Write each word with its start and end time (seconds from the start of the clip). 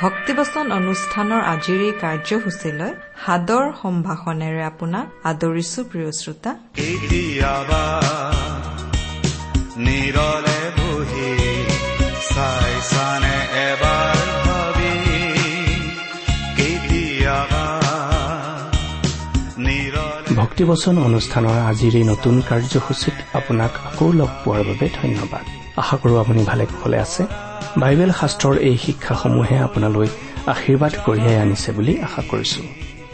ভক্তিবচন 0.00 0.66
অনুষ্ঠানৰ 0.72 1.42
আজিৰ 1.52 1.80
এই 1.88 1.92
কাৰ্যসূচীলৈ 2.00 2.92
সাদৰ 3.24 3.64
সম্ভাষণেৰে 3.82 4.62
আপোনাক 4.64 5.06
আদৰিছো 5.24 5.80
প্ৰিয় 5.90 6.10
শ্ৰোতা। 6.20 6.50
এবাৰ 13.66 14.26
ভাবি 14.46 14.92
ভক্তিবচন 20.36 20.94
অনুষ্ঠানৰ 20.98 21.56
আজিৰ 21.70 21.92
এই 21.96 22.04
নতুন 22.12 22.34
কাৰ্যসূচীত 22.48 23.16
আপোনাক 23.32 23.72
আকৌ 23.88 24.12
লগ 24.12 24.30
পোৱাৰ 24.44 24.62
বাবে 24.68 24.86
ধন্যবাদ। 25.02 25.44
আশা 25.76 25.96
কৰো 25.96 26.14
আপুনি 26.18 26.40
ভালে 26.44 26.64
কুশলে 26.66 26.98
আছে। 26.98 27.45
বাইবেল 27.78 28.10
শাস্ত্ৰৰ 28.20 28.56
এই 28.68 28.76
শিক্ষাসমূহে 28.78 29.56
আপোনালৈ 29.58 30.08
আশীৰ্বাদ 30.46 30.92
কঢ়িয়াই 31.06 31.36
আনিছে 31.36 31.72
বুলি 31.72 31.92
আশা 32.02 32.22
কৰিছো। 32.30 32.62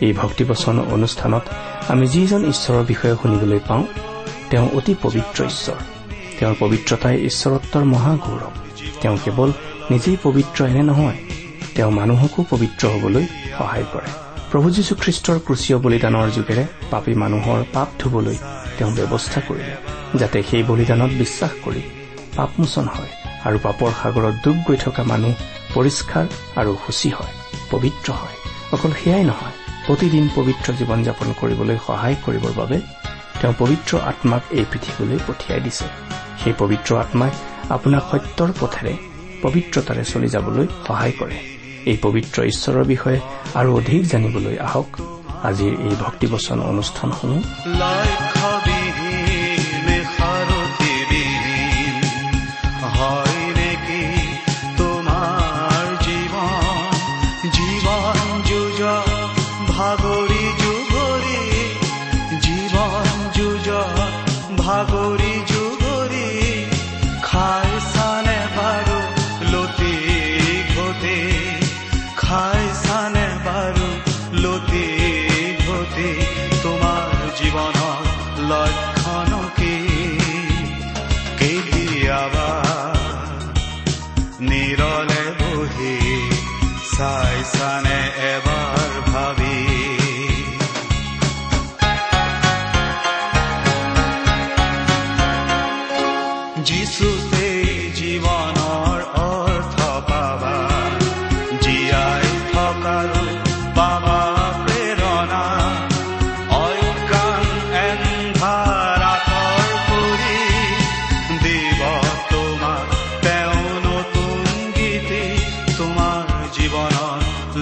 এই 0.01 0.13
ভক্তিবচন 0.13 0.77
অনুষ্ঠানত 0.81 1.45
আমি 1.89 2.07
যিজন 2.09 2.43
ঈশ্বৰৰ 2.45 2.85
বিষয়ে 2.85 3.17
শুনিবলৈ 3.23 3.61
পাওঁ 3.69 3.85
তেওঁ 4.51 4.69
অতি 4.75 4.95
পবিত্ৰ 5.03 5.39
ঈশ্বৰ। 5.45 5.79
তেওঁৰ 6.39 6.55
পবিত্ৰতাই 6.59 7.17
ঈশ্বৰত্বৰ 7.29 7.85
মহাগৌৰৱ। 7.85 8.53
তেওঁ 9.03 9.17
কেৱল 9.25 9.51
নিজেই 9.91 10.17
পবিত্ৰ 10.23 10.59
এনে 10.65 10.83
নহয় 10.83 11.19
তেওঁ 11.75 11.91
মানুহকো 11.91 12.41
পবিত্ৰ 12.51 12.83
হবলৈ 12.89 13.25
সহায় 13.59 13.87
কৰে। 13.93 14.11
প্ৰভু 14.51 14.71
যীশুখ্ৰীষ্টৰ 14.71 15.39
ক্ৰুচীয় 15.47 15.79
বলিদানৰ 15.79 16.29
যোগেৰে 16.31 16.65
পাপী 16.91 17.15
মানুহৰ 17.15 17.61
পাপ 17.73 17.89
ধুবলৈ 17.99 18.37
তেওঁ 18.79 18.91
ব্যৱস্থা 18.91 19.41
কৰিলে 19.49 19.77
যাতে 20.19 20.39
সেই 20.51 20.63
বলিদানত 20.63 21.11
বিশ্বাস 21.23 21.53
কৰি 21.65 21.83
পাপমোচন 22.37 22.87
হয়। 22.89 23.22
আৰু 23.47 23.59
পাপৰ 23.63 23.91
সাগৰত 24.03 24.35
ডুব 24.45 24.57
গৈ 24.67 24.77
থকা 24.77 25.03
মানুহ 25.03 25.33
পৰিষ্কাৰ 25.75 26.27
আৰু 26.61 26.73
সূচী 26.85 27.11
হয় 27.11 27.35
পবিত্ৰ 27.71 28.09
হয়। 28.13 28.37
অকল 28.73 28.93
সেয়াই 29.03 29.25
নহয় 29.31 29.57
প্ৰতিদিন 29.87 30.25
পবিত্ৰ 30.37 30.69
জীৱন 30.79 31.01
যাপন 31.03 31.29
কৰিবলৈ 31.41 31.77
সহায় 31.87 32.17
কৰিবৰ 32.27 32.53
বাবে 32.57 32.79
তেওঁ 33.41 33.55
পবিত্ৰ 33.59 33.93
আত্মাক 34.11 34.43
এই 34.51 34.65
পৃথিৱীলৈ 34.73 35.19
পঠিয়াই 35.27 35.61
দিছে। 35.61 35.87
সেই 36.45 36.55
পবিত্ৰ 36.59 36.91
আত্মাই 36.97 37.31
আপোনাক 37.75 38.03
সত্যৰ 38.11 38.51
পথেৰে 38.61 38.95
পবিত্ৰতাৰে 39.43 40.03
চলি 40.05 40.29
যাবলৈ 40.29 40.67
সহায় 40.87 41.15
কৰে। 41.21 41.39
এই 41.91 41.97
পবিত্ৰ 42.03 42.39
ঈশ্বৰৰ 42.53 42.85
বিষয়ে 42.85 43.21
আৰু 43.55 43.69
অধিক 43.77 44.03
জানিবলৈ 44.09 44.57
আহক। 44.69 44.91
আজিৰ 45.49 45.73
এই 45.87 45.95
ভক্তিবচন 46.01 46.59
অনুষ্ঠানসমূহ 46.63 47.41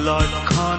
লক্ষণ 0.05 0.78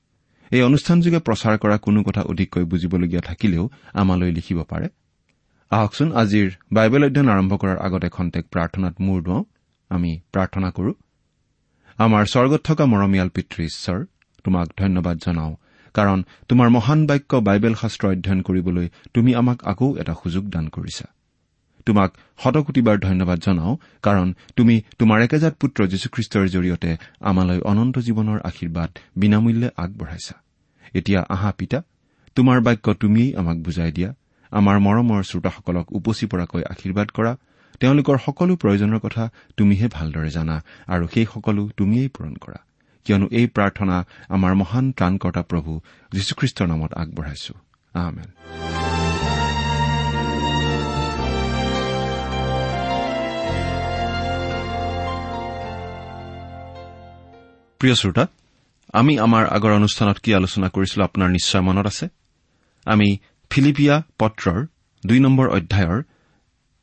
এই 0.51 0.61
অনুষ্ঠানযোগে 0.61 1.19
প্ৰচাৰ 1.19 1.57
কৰা 1.57 1.77
কোনো 1.77 2.03
কথা 2.03 2.21
অধিককৈ 2.21 2.63
বুজিবলগীয়া 2.63 3.21
থাকিলেও 3.21 3.69
আমালৈ 3.93 4.31
লিখিব 4.31 4.63
পাৰে। 4.63 4.87
আহকচোন 5.71 6.11
আজিৰ 6.11 6.51
বাইবেল 6.73 7.03
অধ্যয়ন 7.05 7.29
আৰম্ভ 7.29 7.53
কৰাৰ 7.57 7.77
আগতে 7.77 8.09
খন্তেক 8.09 8.45
প্ৰাৰ্থনাত 8.51 8.95
মূৰ 8.99 9.23
দুৱাওঁ। 9.23 9.43
আমি 9.89 10.19
প্ৰাৰ্থনা 10.31 10.69
কৰো। 10.71 10.93
আমাৰ 11.97 12.25
স্বৰ্গত 12.25 12.61
থকা 12.63 12.85
মৰমীয়াল 12.85 13.29
পিতৃ 13.29 13.63
ঈশ্বৰ 13.63 14.05
তোমাক 14.43 14.67
ধন্যবাদ 14.77 15.17
জনাওঁ 15.25 15.55
কাৰণ 15.93 16.23
তোমাৰ 16.47 16.69
মহান 16.69 17.07
বাক্য 17.07 17.35
বাইবেল 17.35 17.73
শাস্ত্ৰ 17.73 18.07
অধ্যয়ন 18.07 18.41
কৰিবলৈ 18.41 18.89
তুমি 19.13 19.35
আমাক 19.35 19.63
আকৌ 19.63 19.97
এটা 19.97 20.13
সুযোগ 20.23 20.49
দান 20.49 20.67
কৰিছা। 20.67 21.05
তোমাক 21.85 22.13
শতকোটিবাৰ 22.43 22.97
ধন্যবাদ 22.99 23.39
জনাওঁ 23.39 23.75
কাৰণ 24.01 24.33
তুমি 24.55 24.81
তোমাৰ 24.99 25.21
একেজাত 25.21 25.53
পুত্ৰ 25.55 25.87
যীশুখ্ৰীষ্টৰ 25.87 26.47
জৰিয়তে 26.47 26.97
আমালৈ 27.21 27.59
অনন্ত 27.59 27.97
জীৱনৰ 27.97 28.39
আশীৰ্বাদ 28.43 28.89
বিনামূল্যে 29.15 29.69
আগবঢ়াইছা। 29.77 30.35
এতিয়া 30.93 31.21
আহা 31.29 31.51
পিতা 31.51 31.81
তোমাৰ 32.35 32.61
বাক্য 32.61 32.93
তুমিয়েই 32.93 33.35
আমাক 33.35 33.57
বুজাই 33.57 33.91
দিয়া। 33.91 34.13
আমাৰ 34.51 34.79
মৰমৰ 34.79 35.23
শ্ৰোতাসকলক 35.23 35.91
উপচি 35.91 36.25
পৰাকৈ 36.25 36.63
আশীৰ্বাদ 36.63 37.07
কৰা। 37.09 37.35
তেওঁলোকৰ 37.79 38.17
সকলো 38.25 38.55
প্ৰয়োজনৰ 38.55 38.99
কথা 38.99 39.29
তুমিহে 39.57 39.87
ভালদৰে 39.87 40.29
জানা 40.29 40.63
আৰু 40.87 41.07
সেই 41.13 41.25
সকলো 41.33 41.69
তুমিয়েই 41.77 42.07
পূৰণ 42.07 42.33
কৰা। 42.35 42.59
কিয়নো 43.05 43.27
এই 43.31 43.47
প্ৰাৰ্থনা 43.47 44.05
আমাৰ 44.29 44.53
মহান 44.55 44.91
ত্ৰাণকৰ্তা 44.91 45.41
প্ৰভু 45.41 45.71
যীশুখ্ৰীষ্টৰ 46.11 46.67
নামত 46.67 46.93
আগবঢ়াইছো। 46.93 47.53
প্ৰিয় 57.79 57.95
শ্ৰোতা 57.95 58.27
আমি 58.93 59.19
আমাৰ 59.19 59.47
আগৰ 59.47 59.71
অনুষ্ঠানত 59.71 60.17
কি 60.17 60.35
আলোচনা 60.35 60.69
কৰিছিলো 60.69 61.03
আপোনাৰ 61.03 61.29
নিশ্চয় 61.29 61.61
মনত 61.61 61.85
আছে? 61.85 62.07
আমি 62.85 63.17
ফিলিপিয়া 63.49 64.01
পত্ৰৰ 64.19 64.65
দুই 65.05 65.19
নম্বৰ 65.19 65.49
অধ্যায়ৰ 65.49 66.03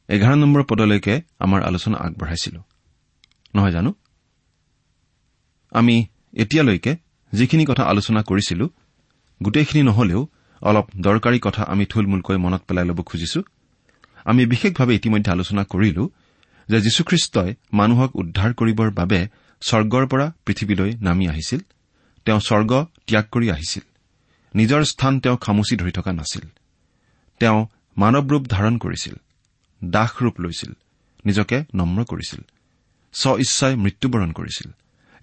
এঘাৰ 0.08 0.36
নম্বৰ 0.36 0.62
পদলৈকে 0.62 1.22
আমাৰ 1.38 1.62
আলোচনা 1.62 1.98
আগবঢ়াইছিলো। 1.98 2.62
নহয় 3.54 3.70
জানো? 3.70 3.94
আমি 5.70 6.06
এতিয়ালৈকে 6.32 6.96
যিখিনি 7.32 7.64
কথা 7.64 7.84
আলোচনা 7.84 8.22
কৰিছিলো 8.22 8.70
গোটেইখিনি 9.42 9.82
নহলেও 9.82 10.28
অলপ 10.62 10.86
দৰকাৰী 11.00 11.38
কথা 11.42 11.62
আমি 11.62 11.84
থুলমূলকৈ 11.86 12.36
মনত 12.36 12.62
পেলাই 12.68 12.84
ল'ব 12.84 13.02
খুজিছো। 13.02 13.42
আমি 14.24 14.46
বিশেষভাৱে 14.46 14.94
ইতিমধ্যে 14.94 15.32
আলোচনা 15.32 15.64
কৰিলো 15.64 16.10
যে 16.68 16.80
যীশুখ্ৰীষ্টই 16.80 17.54
মানুহক 17.72 18.16
উদ্ধাৰ 18.16 18.54
কৰিবৰ 18.54 18.90
বাবে 18.90 19.28
স্বৰ্গৰ 19.60 20.06
পৰা 20.06 20.32
পৃথিৱীলৈ 20.46 20.90
নামি 20.96 21.28
আহিছিল। 21.28 21.60
তেওঁ 22.24 22.40
স্বৰ্গ 22.40 22.86
ত্যাগ 23.06 23.24
কৰি 23.32 23.50
আহিছিল। 23.50 23.82
নিজৰ 24.54 24.84
স্থান 24.84 25.20
তেওঁ 25.20 25.36
খামুচি 25.36 25.76
ধৰি 25.76 25.92
থকা 25.92 26.12
নাছিল। 26.12 26.48
তেওঁ 27.40 27.66
মানৱ 27.96 28.24
ৰূপ 28.28 28.42
ধাৰণ 28.48 28.78
কৰিছিল। 28.78 29.14
দাস 29.84 30.10
ৰূপ 30.22 30.40
লৈছিল। 30.40 30.72
নিজকে 31.24 31.64
নম্ৰ 31.74 32.04
কৰিছিল। 32.04 32.40
স্ব 33.12 33.38
ইচ্ছাই 33.38 33.76
মৃত্যুবৰণ 33.76 34.32
কৰিছিল। 34.32 34.72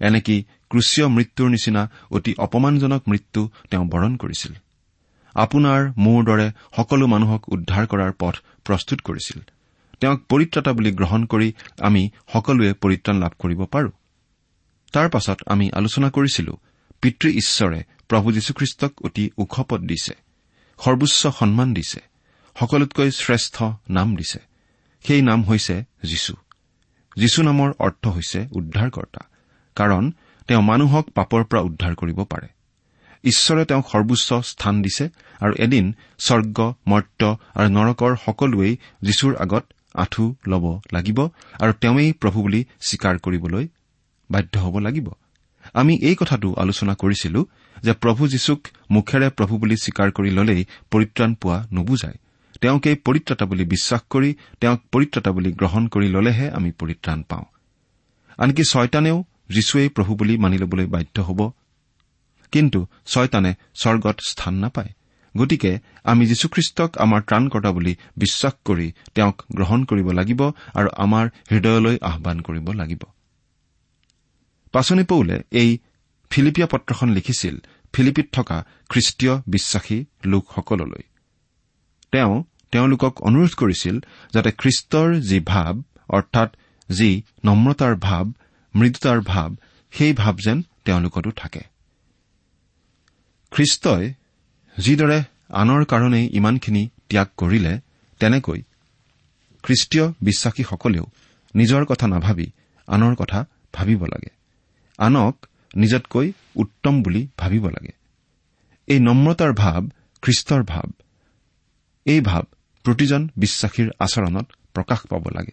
এনেকি 0.00 0.44
ক্ৰুচীয় 0.70 1.08
মৃত্যুৰ 1.08 1.50
নিচিনা 1.50 1.90
অতি 2.10 2.34
অপমানজনক 2.38 3.02
মৃত্যু 3.08 3.50
তেওঁ 3.70 3.84
বৰণ 3.84 4.16
কৰিছিল। 4.16 4.52
আপোনাৰ 5.34 5.92
মোৰ 5.96 6.24
দৰে 6.24 6.52
সকলো 6.76 7.06
মানুহক 7.06 7.48
উদ্ধাৰ 7.48 7.86
কৰাৰ 7.86 8.12
পথ 8.18 8.34
প্ৰস্তুত 8.64 9.00
কৰিছিল। 9.00 9.40
তেওঁক 10.00 10.20
পৰিত্ৰাতা 10.28 10.72
বুলি 10.72 10.90
গ্ৰহণ 10.92 11.24
কৰি 11.24 11.52
আমি 11.80 12.10
সকলোৱে 12.32 12.72
পৰিত্ৰাণ 12.72 13.16
লাভ 13.20 13.32
কৰিব 13.38 13.64
পাৰো। 13.64 13.90
তাৰ 14.92 15.08
পাছত 15.08 15.38
আমি 15.46 15.70
আলোচনা 15.72 16.10
কৰিছিলো 16.10 16.56
পিতৃ 17.02 17.28
ঈশ্বৰে 17.28 17.84
প্ৰভু 18.08 18.32
যীশুখ্ৰীষ্টক 18.32 18.92
অতি 19.04 19.30
ওখ 19.38 19.60
পদ 19.60 19.80
দিছে 19.80 20.14
সৰ্বোচ্চ 20.84 21.26
সন্মান 21.26 21.74
দিছে 21.74 22.00
সকলোতকৈ 22.60 23.10
শ্ৰেষ্ঠ 23.10 23.62
নাম 23.90 24.16
দিছে। 24.16 24.38
সেই 25.02 25.22
নাম 25.22 25.42
হৈছে 25.42 25.84
যীশু। 26.02 26.34
যীশু 27.16 27.42
নামৰ 27.42 27.72
অৰ্থ 27.78 28.06
হৈছে 28.06 28.46
উদ্ধাৰকৰ্তা 28.52 29.20
কাৰণ 29.74 30.12
তেওঁ 30.48 30.62
মানুহক 30.62 31.10
পাপৰ 31.10 31.44
পৰা 31.44 31.60
উদ্ধাৰ 31.60 31.94
কৰিব 31.94 32.24
পাৰে। 32.24 32.48
ঈশ্বৰে 33.24 33.64
তেওঁক 33.64 33.90
সৰ্বোচ্চ 33.92 34.32
স্থান 34.32 34.82
দিছে 34.82 35.08
আৰু 35.40 35.52
এদিন 35.58 35.94
স্বৰ্গ 36.18 36.74
মৰ্ত 36.86 37.34
আৰু 37.54 37.68
নৰকৰ 37.68 38.16
সকলোৱেই 38.26 38.76
যীশুৰ 39.02 39.36
আগত 39.36 39.72
আঁঠু 39.94 40.34
ল'ব 40.46 40.80
লাগিব 40.92 41.28
আৰু 41.60 41.72
তেওঁই 41.72 42.12
প্ৰভু 42.12 42.42
বুলি 42.42 42.64
স্বীকাৰ 42.80 43.18
কৰিবলৈ 43.18 43.68
বাধ্য 44.30 44.58
হ'ব 44.58 44.78
লাগিব। 44.78 45.10
আমি 45.76 45.98
এই 46.02 46.14
কথাটো 46.14 46.54
আলোচনা 46.54 46.94
কৰিছিলো 46.94 47.46
যে 47.82 47.92
প্ৰভু 47.92 48.28
যীশুক 48.28 48.60
মুখেৰে 48.90 49.28
প্ৰভু 49.28 49.58
বুলি 49.58 49.76
স্বীকাৰ 49.76 50.10
কৰি 50.10 50.30
ললেই 50.30 50.64
পৰিত্ৰাণ 50.90 51.34
পোৱা 51.34 51.66
নুবুজায়। 51.72 52.14
তেওঁকেই 52.60 52.94
পৰিত্ৰাতা 52.94 53.46
বুলি 53.46 53.64
বিশ্বাস 53.64 54.00
কৰি 54.10 54.34
তেওঁক 54.60 54.80
পৰিত্ৰাতা 54.92 55.32
বুলি 55.32 55.52
গ্ৰহণ 55.52 55.88
কৰি 55.88 56.08
ললেহে 56.08 56.50
আমি 56.50 56.72
পৰিত্ৰাণ 56.72 57.22
পাওঁ। 57.22 57.44
আনকি 58.38 58.62
ছয়তানেও 58.70 59.24
যীশুৱেই 59.48 59.88
প্ৰভু 59.88 60.14
বুলি 60.14 60.38
মানি 60.38 60.58
ল'বলৈ 60.58 60.86
বাধ্য 60.86 61.22
হ'ব। 61.22 61.50
কিন্তু 62.52 62.86
ছয়তানে 63.06 63.54
স্বৰ্গত 63.74 64.20
স্থান 64.28 64.54
নাপায়। 64.54 64.88
গতিকে 65.36 65.78
আমি 66.04 66.26
যীশুখ্ৰীষ্টক 66.26 66.98
আমাৰ 66.98 67.22
ত্ৰাণকৰ্তা 67.22 67.72
বুলি 67.72 67.96
বিশ্বাস 68.16 68.52
কৰি 68.64 68.92
তেওঁক 69.14 69.42
গ্ৰহণ 69.54 69.84
কৰিব 69.84 70.10
লাগিব 70.12 70.50
আৰু 70.74 70.88
আমাৰ 70.96 71.28
হৃদয়লৈ 71.50 71.98
আহান 72.02 72.40
কৰিব 72.40 72.72
লাগিব। 72.72 73.02
পাচনি 74.76 75.04
পৌলে 75.04 75.36
এই 75.52 75.70
ফিলিপিয়া 76.30 76.68
পত্ৰখন 76.72 77.08
লিখিছিল 77.10 77.54
ফিলিপিত 77.92 78.26
থকা 78.32 78.56
খ্ৰীষ্টীয় 78.88 79.34
বিশ্বাসী 79.46 79.98
লোকসকললৈ। 80.24 81.04
তেওঁ 82.12 82.34
তেওঁলোকক 82.72 83.14
অনুৰোধ 83.22 83.52
কৰিছিল 83.54 83.96
যাতে 84.32 84.50
খ্ৰীষ্টৰ 84.52 85.08
যি 85.20 85.38
ভাৱ 85.52 85.74
অৰ্থাৎ 86.08 86.50
যি 86.88 87.10
নম্ৰতাৰ 87.44 87.94
ভাৱ 87.96 88.24
মৃদুতাৰ 88.74 89.18
ভাৱ 89.20 89.50
সেই 89.92 90.12
ভাৱ 90.12 90.34
যেন 90.44 90.58
তেওঁলোকতো 90.84 91.30
থাকে। 91.30 91.62
খ্ৰীষ্টই 93.52 94.04
যিদৰে 94.76 95.18
আনৰ 95.62 95.82
কাৰণেই 95.84 96.26
ইমানখিনি 96.32 96.82
ত্যাগ 97.08 97.28
কৰিলে 97.36 97.72
তেনেকৈ 98.20 98.60
খ্ৰীষ্টীয় 99.64 100.04
বিশ্বাসীসকলেও 100.22 101.04
নিজৰ 101.54 101.82
কথা 101.84 102.06
নাভাবি 102.06 102.46
আনৰ 102.88 103.14
কথা 103.14 103.38
ভাবিব 103.72 104.02
লাগে। 104.04 104.30
আনক 104.98 105.46
নিজতকৈ 105.76 106.32
উত্তম 106.54 107.02
বুলি 107.02 107.28
ভাবিব 107.38 107.68
লাগে। 107.68 107.92
এই 108.86 109.00
নম্ৰতাৰ 109.00 109.52
ভাৱ 109.52 109.88
খ্ৰীষ্টৰ 110.22 110.62
ভাৱ 110.62 110.92
এই 112.06 112.20
ভাৱ 112.20 112.42
প্ৰতিজন 112.84 113.28
বিশ্বাসীৰ 113.36 113.90
আচৰণত 113.98 114.46
প্ৰকাশ 114.74 115.00
পাব 115.06 115.28
লাগে। 115.28 115.52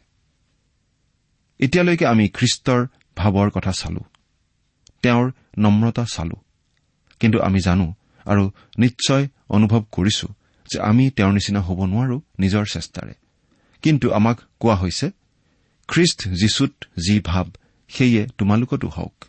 এতিয়ালৈকে 1.59 2.05
আমি 2.05 2.29
খ্ৰীষ্টৰ 2.29 2.87
ভাৱৰ 3.17 3.49
কথা 3.49 3.71
চালো 3.71 3.99
তেওঁৰ 5.01 5.31
নম্ৰতা 5.57 6.05
চালো। 6.05 6.35
কিন্তু 7.19 7.39
আমি 7.39 7.59
জানো 7.59 7.93
আৰু 8.25 8.51
নিশ্চয় 8.77 9.27
অনুভৱ 9.49 9.83
কৰিছো 9.91 10.27
যে 10.71 10.79
আমি 10.79 11.09
তেওঁৰ 11.09 11.33
নিচিনা 11.33 11.61
হ'ব 11.61 11.85
নোৱাৰো 11.85 12.21
নিজৰ 12.39 12.65
চেষ্টাৰে। 12.65 13.13
কিন্তু 13.81 14.11
আমাক 14.11 14.39
কোৱা 14.59 14.75
হৈছে 14.75 15.11
খ্ৰীষ্ট 15.87 16.29
যীশুত 16.29 16.73
যি 17.07 17.19
ভাৱ 17.19 17.45
সেয়ে 17.87 18.27
তোমালোকতো 18.37 18.87
হওক। 18.87 19.25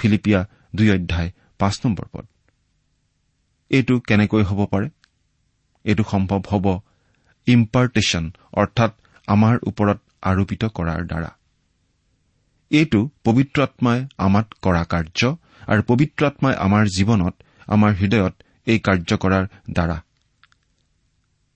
ফিলিপিয়া 0.00 0.40
দুই 0.76 0.88
অধ্যায় 0.96 1.30
পাঁচ 1.60 1.74
নম্বৰ 1.84 2.06
পদ। 2.12 2.26
এইটো 3.70 3.94
কেনেকৈ 4.08 4.42
হ'ব 4.42 4.60
পাৰে? 4.72 4.88
এইটো 5.84 6.04
সম্ভৱ 6.12 6.40
হ'ব 6.50 6.66
ইম্পাৰ্টেশ্যন 7.46 8.24
অৰ্থাৎ 8.60 8.92
আমাৰ 9.28 9.54
ওপৰত 9.68 9.98
আৰোপিত 10.30 10.62
কৰাৰ 10.76 11.00
দ্বাৰা। 11.10 11.30
এইটো 12.70 13.00
পবিত্ৰ 13.24 13.58
আত্মাই 13.62 13.98
আমাত 14.18 14.46
কৰা 14.62 14.82
কাৰ্য 14.92 15.20
আৰু 15.66 15.80
পবিত্ৰ 15.82 16.20
আত্মাই 16.26 16.54
আমাৰ 16.66 16.82
জীৱনত 16.96 17.34
আমাৰ 17.68 17.90
হৃদয়ত 17.94 18.34
এই 18.66 18.78
কাৰ্য 18.86 19.10
কৰাৰ 19.22 19.44
দ্বাৰা। 19.70 19.96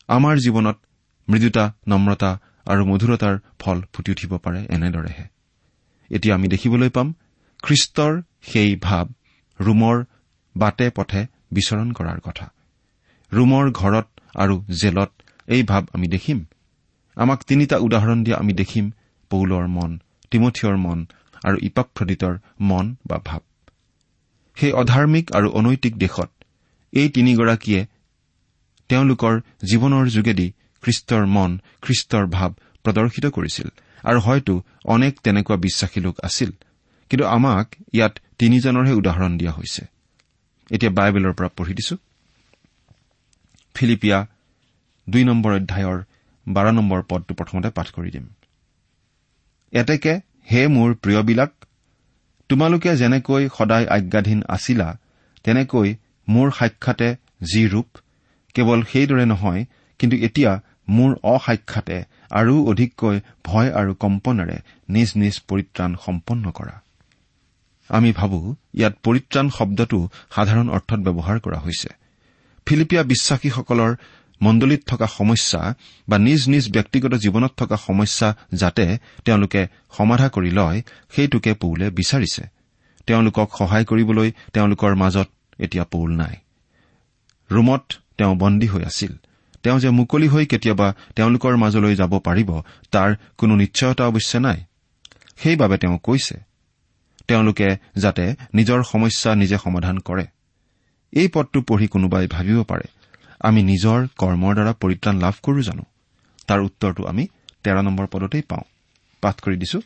আমাৰ 0.09 0.35
জীৱনত 0.45 0.77
মৃদুতা 1.29 1.65
নম্ৰতা 1.87 2.31
আৰু 2.67 2.83
মধুৰতাৰ 2.85 3.35
ফল 3.61 3.79
ফুটি 3.93 4.11
উঠিব 4.13 4.33
পাৰে 4.39 4.61
এনেদৰেহে। 4.69 5.25
এতিয়া 6.11 6.35
আমি 6.35 6.47
দেখিবলৈ 6.49 6.91
পাম 6.97 7.09
খ্ৰীষ্টৰ 7.63 8.13
সেই 8.47 8.77
ভাৱ 8.77 9.07
ৰোমৰ 9.61 9.97
বাটে 10.57 10.87
পথে 10.91 11.23
বিচৰণ 11.53 11.89
কৰাৰ 11.93 12.21
কথা। 12.21 12.47
ৰোমৰ 13.33 13.71
ঘৰত 13.71 14.09
আৰু 14.35 14.55
জেলত 14.81 15.11
এই 15.49 15.63
ভাৱ 15.63 15.83
আমি 15.93 16.07
দেখিম। 16.09 16.39
আমাক 17.17 17.41
তিনিটা 17.43 17.77
উদাহৰণ 17.77 18.19
দিয়া 18.25 18.37
আমি 18.39 18.53
দেখিম 18.53 18.91
পৌলৰ 19.31 19.67
মন 19.67 19.91
তিমঠিয়ৰ 20.31 20.77
মন 20.77 20.99
আৰু 21.45 21.57
ইপাফ্ৰদিতৰ 21.63 22.35
মন 22.61 22.97
বা 23.07 23.19
ভাৱ 23.25 23.43
সেই 24.57 24.73
অধাৰ্মিক 24.73 25.27
আৰু 25.33 25.49
অনৈতিক 25.51 25.95
দেশত 25.99 26.31
এই 26.93 27.09
তিনিগৰাকীয়ে 27.09 27.81
তেওঁলোকৰ 28.91 29.35
জীৱনৰ 29.65 30.05
যোগেদি 30.09 30.49
খ্ৰীষ্টৰ 30.83 31.25
মন 31.27 31.51
খ্ৰীষ্টৰ 31.83 32.25
ভাৱ 32.27 32.51
প্ৰদৰ্শিত 32.85 33.27
কৰিছিল 33.27 33.69
আৰু 34.05 34.19
হয়তো 34.21 34.55
অনেক 34.85 35.13
তেনেকুৱা 35.25 35.57
বিশ্বাসী 35.57 36.01
লোক 36.01 36.17
আছিল। 36.23 36.51
কিন্তু 37.15 37.29
আমাক 37.31 37.67
ইয়াত 37.93 38.15
তিনিজনৰহে 38.39 38.93
উদাহৰণ 38.93 39.33
দিয়া 39.39 39.53
হৈছে। 39.53 39.83
এতিয়া 40.71 40.93
বাইবেলৰ 40.93 41.33
পৰা 41.33 41.49
পঢ়ি 41.49 41.75
দিছো। 41.75 41.97
ফিলিপিয়া 43.75 44.19
দুই 45.09 45.23
নম্বৰ 45.25 45.53
অধ্যায়ৰ 45.53 45.99
বাৰ 46.47 46.67
নম্বৰ 46.73 47.01
পদটো 47.03 47.33
প্ৰথমতে 47.35 47.71
পাঠ 47.71 47.89
কৰি 47.91 48.11
দিম। 48.11 48.27
এতেকে 49.73 50.13
হে 50.51 50.61
মোৰ 50.67 50.91
প্ৰিয়বিলাক 50.95 51.51
তোমালোকে 52.49 52.97
যেনেকৈ 52.97 53.43
সদায় 53.59 53.87
আজ্ঞাধীন 53.87 54.41
আছিলা 54.49 54.89
তেনেকৈ 55.45 55.89
মোৰ 56.29 56.49
সাক্ষাতে 56.51 57.09
যি 57.43 57.63
ৰূপ 57.69 57.89
কেৱল 58.55 58.79
সেইদৰে 58.93 59.25
নহয় 59.27 59.65
কিন্তু 60.01 60.17
এতিয়া 60.17 60.53
মোৰ 60.89 61.11
অসাক্ষাতে 61.35 61.99
আৰু 62.31 62.55
অধিককৈ 62.67 63.17
ভয় 63.45 63.71
আৰু 63.73 63.93
কম্পনেৰে 63.95 64.59
নিজ 64.89 65.09
নিজ 65.17 65.35
পৰিত্ৰাণ 65.49 65.91
সম্পন্ন 66.07 66.51
কৰা। 66.51 66.84
আমি 67.89 68.13
ভাবো 68.13 68.55
ইয়াত 68.75 68.95
পৰিত্ৰাণ 69.03 69.49
শব্দটো 69.49 70.09
সাধাৰণ 70.35 70.69
অৰ্থত 70.69 70.99
ব্যৱহাৰ 70.99 71.39
কৰা 71.41 71.59
হৈছে। 71.59 71.89
ফিলিপিয়া 72.67 73.03
বিশ্বাসীসকলৰ 73.03 73.95
মণ্ডলীত 74.43 74.83
থকা 74.87 75.07
সমস্যা 75.07 75.75
বা 76.09 76.19
নিজ 76.19 76.49
নিজ 76.49 76.73
ব্যক্তিগত 76.73 77.15
জীৱনত 77.15 77.53
থকা 77.57 77.77
সমস্যা 77.77 78.37
যাতে 78.55 78.99
তেওঁলোকে 79.25 79.67
সমাধা 79.97 80.29
কৰি 80.29 80.51
লয় 80.51 80.83
সেইটোকে 81.11 81.55
পৌলে 81.55 81.91
বিচাৰিছে। 81.91 82.43
তেওঁলোকক 83.07 83.49
সহায় 83.59 83.85
কৰিবলৈ 83.85 84.33
তেওঁলোকৰ 84.53 84.95
মাজত 84.95 85.29
এতিয়া 85.59 85.85
পৌল 85.85 86.11
নাই। 86.13 86.35
ৰোমত 87.53 87.93
তেওঁ 88.19 88.35
বন্দী 88.35 88.67
হৈ 88.67 88.83
আছিল। 88.85 89.13
তেওঁ 89.63 89.81
যে 89.81 89.91
মুকলি 89.91 90.29
হৈ 90.29 90.47
কেতিয়াবা 90.47 90.95
তেওঁলোকৰ 91.17 91.57
মাজলৈ 91.57 91.95
যাব 91.97 92.19
পাৰিব 92.19 92.61
তাৰ 92.91 93.15
কোনো 93.39 93.57
নিশ্চয়তা 93.57 94.07
অৱশ্যে 94.07 94.39
নাই। 94.41 94.65
সেইবাবে 95.37 95.79
তেওঁ 95.79 95.99
কৈছে 95.99 96.54
তেওঁলোকে 97.29 97.77
যাতে 97.97 98.35
নিজৰ 98.55 98.83
সমস্যা 98.83 99.35
নিজে 99.35 99.59
সমাধান 99.59 99.99
কৰে। 99.99 100.27
এই 101.13 101.29
পদটো 101.29 101.63
পঢ়ি 101.63 101.87
কোনোবাই 101.87 102.27
ভাবিব 102.27 102.63
পাৰে 102.63 102.89
আমি 103.41 103.63
নিজৰ 103.63 104.07
কৰ্মৰ 104.19 104.55
দ্বাৰা 104.55 104.73
পৰিত্ৰাণ 104.73 105.21
লাভ 105.21 105.35
কৰো 105.43 105.63
জানো? 105.63 105.83
তাৰ 106.47 106.61
উত্তৰটো 106.61 107.05
আমি 107.05 107.27
তেৰ 107.63 107.83
নম্বৰ 107.83 108.07
পদতেই 108.07 108.43
পাওঁ। 108.43 108.63
পাঠ 109.21 109.41
কৰি 109.41 109.57
দিছো। 109.57 109.81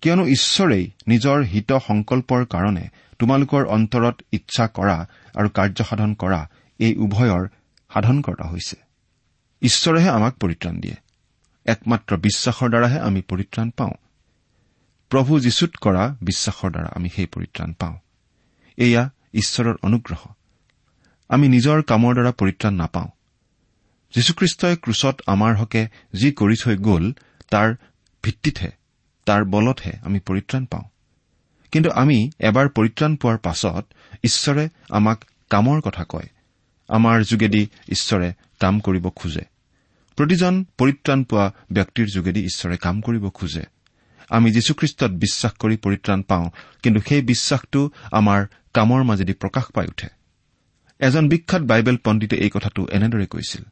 কিয়নো 0.00 0.26
ঈশ্বৰেই 0.26 0.90
নিজৰ 1.08 1.42
হিত 1.42 1.78
সংকল্পৰ 1.86 2.44
কাৰণে 2.44 2.88
তোমালোকৰ 3.18 3.64
অন্তৰত 3.64 4.22
ইচ্ছা 4.32 4.66
কৰা 4.66 5.06
আৰু 5.34 5.48
কাৰ্যসাধন 5.48 6.14
কৰা 6.14 6.50
এই 6.78 6.94
উভয়ৰ 6.94 7.48
সাধনকৰ্তা 7.94 8.44
হৈছে। 8.44 8.76
ঈশ্বৰেহে 9.62 10.08
আমাক 10.08 10.34
পৰিত্ৰাণ 10.34 10.80
দিয়ে। 10.80 10.94
একমাত্ৰ 11.64 12.16
বিশ্বাসৰ 12.16 12.68
দ্বাৰাহে 12.68 12.98
আমি 13.00 13.22
পৰিত্ৰাণ 13.22 13.70
পাওঁ। 13.70 13.90
প্ৰভু 15.14 15.40
যীশুত 15.40 15.76
কৰা 15.76 16.16
বিশ্বাসৰ 16.22 16.70
দ্বাৰা 16.70 16.88
আমি 16.96 17.08
সেই 17.08 17.26
পৰিত্ৰাণ 17.26 17.72
পাওঁ। 17.72 17.98
এয়া 18.76 19.10
ঈশ্বৰৰ 19.32 19.74
অনুগ্ৰহ। 19.82 20.26
আমি 21.28 21.48
নিজৰ 21.48 21.82
কামৰ 21.82 22.14
দ্বাৰা 22.14 22.32
পৰিত্ৰাণ 22.32 22.74
নাপাওঁ। 22.74 23.08
যীশুখ্ৰীষ্টই 24.14 24.76
ক্ৰুচত 24.76 25.20
আমাৰ 25.26 25.56
হকে 25.56 25.88
যি 26.14 26.32
কৰি 26.32 26.56
থৈ 26.56 26.76
গ'ল 26.76 27.12
তাৰ 27.50 27.74
ভিত্তিতহে 28.22 28.70
তাৰ 29.26 29.44
বলতহে 29.44 29.92
আমি 30.02 30.20
পৰিত্ৰাণ 30.20 30.64
পাওঁ। 30.64 30.84
কিন্তু 31.72 31.90
আমি 31.90 32.30
এবাৰ 32.38 32.68
পৰিত্ৰাণ 32.68 33.16
পোৱাৰ 33.16 33.38
পাছত 33.38 33.86
ঈশ্বৰে 34.24 34.68
আমাক 34.90 35.24
কামৰ 35.50 35.80
কথা 35.80 36.04
কয়। 36.08 36.28
আমাৰ 36.88 37.22
যোগেদি 37.22 37.68
ঈশ্বৰে 37.88 38.32
কাম 38.60 38.80
কৰিব 38.80 39.08
খোজে। 39.08 39.42
প্ৰতিজন 40.16 40.64
পৰিত্ৰাণ 40.78 41.24
পোৱা 41.24 41.52
ব্যক্তিৰ 41.72 42.06
যোগেদি 42.14 42.40
ঈশ্বৰে 42.40 42.76
কাম 42.76 43.00
কৰিব 43.00 43.28
খোজে। 43.28 43.73
আমি 44.28 44.52
যীশুখ্ৰীষ্টত 44.52 45.10
বিশ্বাস 45.10 45.52
কৰি 45.52 45.76
পৰিত্ৰাণ 45.76 46.22
পাওঁ 46.22 46.50
কিন্তু 46.82 47.00
সেই 47.00 47.22
বিশ্বাসটো 47.22 47.90
আমাৰ 48.10 48.46
কামৰ 48.74 49.02
মাজেদি 49.02 49.32
প্ৰকাশ 49.32 49.64
পাই 49.74 49.86
উঠে। 49.86 50.08
এজন 50.98 51.28
বিখ্যাত 51.28 51.62
বাইবেল 51.62 51.96
পণ্ডিতে 51.96 52.36
এই 52.36 52.50
কথাটো 52.50 52.86
এনেদৰে 52.90 53.26
কৈছিল। 53.26 53.62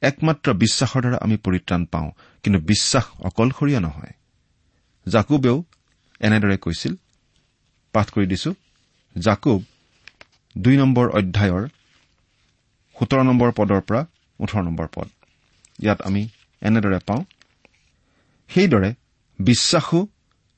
একমাত্ৰ 0.00 0.52
বিশ্বাসৰ 0.52 1.00
দ্বাৰা 1.00 1.18
আমি 1.20 1.36
পৰিত্ৰাণ 1.36 1.84
পাওঁ 1.84 2.10
কিন্তু 2.42 2.60
বিশ্বাস 2.60 3.04
অকলশৰীয়া 3.20 3.80
নহয়। 3.80 4.12
জাকুবেও 5.08 5.64
এনেদৰে 6.20 6.56
কৈছিল। 6.56 6.94
পাঠ 7.92 8.10
কৰি 8.10 8.26
দিছো। 8.26 8.54
জাকুব 9.18 9.64
দুই 10.58 10.76
নম্বৰ 10.76 11.08
অধ্যায়ৰ 11.08 11.68
সোতৰ 12.98 13.22
নম্বৰ 13.22 13.52
পদৰ 13.56 13.80
পৰা 13.80 14.06
ওঠৰ 14.40 14.62
নম্বৰ 14.62 14.86
পদ। 14.94 15.08
ইয়াত 15.82 16.02
আমি 16.02 16.28
এনেদৰে 16.60 16.98
পাওঁ 17.06 17.24
সেইদৰে 18.48 18.94
বিশ্বাসো 19.38 20.06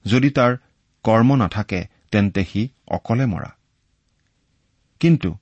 যদি 0.06 0.30
তাৰ 0.30 0.56
কৰ্ম 1.04 1.35
নাথাকে 1.35 1.87
তেন্তে 2.11 2.44
সি 2.44 2.68
অকলে 2.88 3.26
মৰা। 3.26 3.52
কিন্তু 5.00 5.37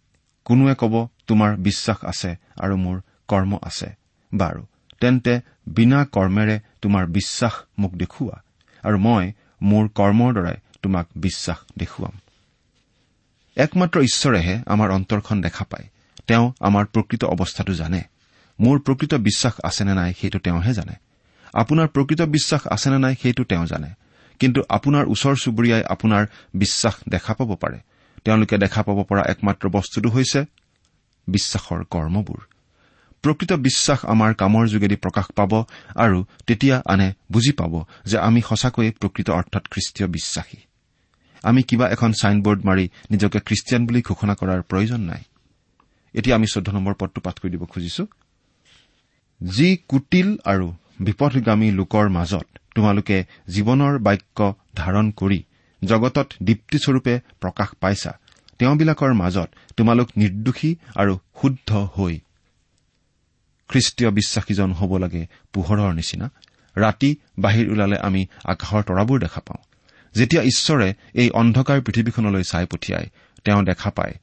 কোনোৱে 0.45 0.75
কব 0.79 1.09
তোমাৰ 1.27 1.57
বিশ্বাস 1.57 2.05
আছে 2.05 2.37
আৰু 2.61 2.77
মোৰ 2.77 3.01
কৰ্ম 3.29 3.59
আছে। 3.63 3.95
বাৰু 4.35 4.67
তেন্তে 5.01 5.41
বিনা 5.67 6.05
কৰ্মেৰে 6.05 6.61
তোমাৰ 6.83 7.07
বিশ্বাস 7.07 7.53
মোক 7.79 7.93
দেখুওৱা 7.93 8.43
আৰু 8.83 8.99
মই 8.99 9.33
মোৰ 9.63 9.89
কৰ্মৰ 9.89 10.33
দ্বাৰাই 10.33 10.57
তোমাক 10.83 11.07
বিশ্বাস 11.17 11.57
দেখুৱাম। 11.79 12.13
একমাত্ৰ 13.57 14.01
ঈশ্বৰেহে 14.01 14.63
আমাৰ 14.67 14.91
অন্তৰখন 14.91 15.41
দেখা 15.41 15.65
পায়। 15.65 15.89
তেওঁ 16.27 16.53
আমাৰ 16.61 16.85
প্ৰকৃত 16.85 17.25
অৱস্থাটো 17.25 17.75
জানে। 17.75 18.03
মোৰ 18.61 18.79
প্ৰকৃত 18.79 19.15
বিশ্বাস 19.15 19.53
আছেনে 19.65 19.95
নাই 19.95 20.15
সেইটো 20.21 20.39
তেওঁহে 20.39 20.75
জানে। 20.75 21.06
আপোনাৰ 21.53 21.89
প্ৰকৃত 21.89 22.23
বিশ্বাস 22.23 22.67
আছেনে 22.67 22.99
নাই 22.99 23.15
সেইটো 23.23 23.45
তেওঁ 23.45 23.67
জানে। 23.67 23.91
কিন্তু 24.41 24.63
আপোনাৰ 24.69 25.05
ওচৰ 25.07 25.35
চুবুৰীয়াই 25.37 25.83
আপোনাৰ 25.83 26.27
বিশ্বাস 26.55 26.95
দেখা 27.09 27.35
পাব 27.35 27.55
পাৰে। 27.55 27.79
তেওঁলোকে 28.25 28.59
দেখা 28.59 28.83
পাব 28.83 29.03
পৰা 29.03 29.23
একমাত্ৰ 29.23 29.69
বস্তুটো 29.69 30.09
হৈছে 30.09 30.45
বিশ্বাসৰ 31.29 31.85
কৰ্মবোৰ। 31.85 32.41
প্ৰকৃত 33.23 33.53
বিশ্বাস 33.53 34.05
আমাৰ 34.05 34.35
কামৰ 34.35 34.67
যোগেদি 34.67 34.97
প্ৰকাশ 34.97 35.25
পাব 35.37 35.65
আৰু 35.95 36.25
তেতিয়া 36.47 36.83
আনে 36.87 37.13
বুজি 37.33 37.53
পাব 37.53 37.85
যে 38.05 38.19
আমি 38.19 38.41
সঁচাকৈয়ে 38.41 38.91
প্ৰকৃত 38.91 39.31
অৰ্থাৎ 39.31 39.69
খ্ৰীষ্টীয় 39.69 40.09
বিশ্বাসী। 40.09 40.57
আমি 41.43 41.63
কিবা 41.63 41.89
এখন 41.89 42.13
ছাইনবোৰ্ড 42.13 42.65
মাৰি 42.65 42.89
নিজকে 43.11 43.41
খ্ৰীষ্টিয়ান 43.41 43.87
বুলি 43.87 44.03
ঘোষণা 44.03 44.35
কৰাৰ 44.35 44.63
প্ৰয়োজন 44.63 45.01
নাই। 45.01 45.23
এতিয়া 46.15 46.37
আমি 46.37 46.47
চৈধ্য 46.47 46.73
নম্বৰ 46.73 46.95
পদটো 46.95 47.21
পাঠ 47.21 47.39
কৰি 47.39 47.51
দিব 47.51 47.65
খুজিছো। 47.65 48.07
যি 49.45 49.79
কুটিল 49.89 50.39
আৰু 50.45 50.73
বিপথগামী 51.01 51.71
লোকৰ 51.71 52.09
মাজত 52.09 52.47
তোমালোকে 52.75 53.25
জীৱনৰ 53.49 53.99
বাক্য 53.99 54.55
ধাৰণ 54.77 55.11
কৰি 55.11 55.43
জগতত 55.85 56.29
দীপ্তিস্বৰূপে 56.43 57.21
প্ৰকাশ 57.41 57.69
পাইছা। 57.81 58.19
তেওঁবিলাকৰ 58.59 59.13
মাজত 59.13 59.49
তোমালোক 59.77 60.09
নিৰ্দোষী 60.17 60.77
আৰু 60.95 61.19
শুদ্ধ 61.41 61.71
হৈ 61.77 62.21
খ্ৰীষ্টীয় 63.69 64.11
বিশ্বাসীজন 64.11 64.73
হ'ব 64.73 64.97
লাগে 64.97 65.27
পোহৰৰ 65.53 65.95
নিচিনা। 65.95 66.31
ৰাতি 66.77 67.17
বাহিৰ 67.39 67.73
ওলালে 67.73 67.97
আমি 67.99 68.27
আকাশৰ 68.45 68.83
তৰাবোৰ 68.83 69.21
দেখা 69.21 69.41
পাওঁ। 69.41 69.63
যেতিয়া 70.15 70.43
ঈশ্বৰে 70.43 70.95
এই 71.15 71.31
অন্ধকাৰ 71.31 71.81
পৃথিৱীখনলৈ 71.81 72.43
চাই 72.43 72.67
পঠিয়াই 72.67 73.07
তেওঁ 73.45 73.63
দেখা 73.63 73.91
পায় 73.91 74.15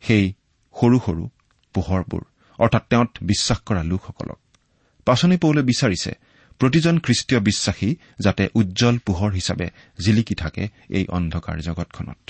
সেই 0.00 0.32
সৰু 0.80 1.00
সৰু 1.06 1.28
পোহৰবোৰ। 1.74 2.22
অৰ্থাৎ 2.58 2.82
তেওঁত 2.90 3.10
বিশ্বাস 3.22 3.58
কৰা 3.58 3.82
লোকসকলক। 3.82 4.38
পাচনি 5.06 5.36
পৌলে 5.36 5.62
বিচাৰিছে 5.62 6.12
প্ৰতিজন 6.60 6.96
খ্ৰীষ্টীয় 6.98 7.40
বিশ্বাসী 7.40 7.90
যাতে 8.18 8.44
উজ্জ্বল 8.54 8.96
পোহৰ 9.06 9.30
হিচাপে 9.32 9.66
জিলিকি 10.04 10.34
থাকে 10.34 10.64
এই 10.88 11.04
অন্ধকাৰ 11.16 11.56
জগতখনত। 11.58 12.22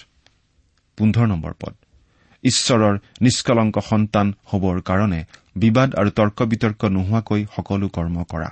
ঈশ্বৰৰ 2.44 2.94
নিষ্কলংক 3.20 3.76
সন্তান 3.90 4.26
হবৰ 4.44 4.76
কাৰণে 4.80 5.20
বিবাদ 5.56 5.88
আৰু 5.94 6.10
তৰ্ক 6.10 6.38
বিতৰ্ক 6.42 6.80
নোহোৱাকৈ 6.96 7.40
সকলো 7.56 7.86
কৰ্ম 7.88 8.16
কৰা। 8.24 8.50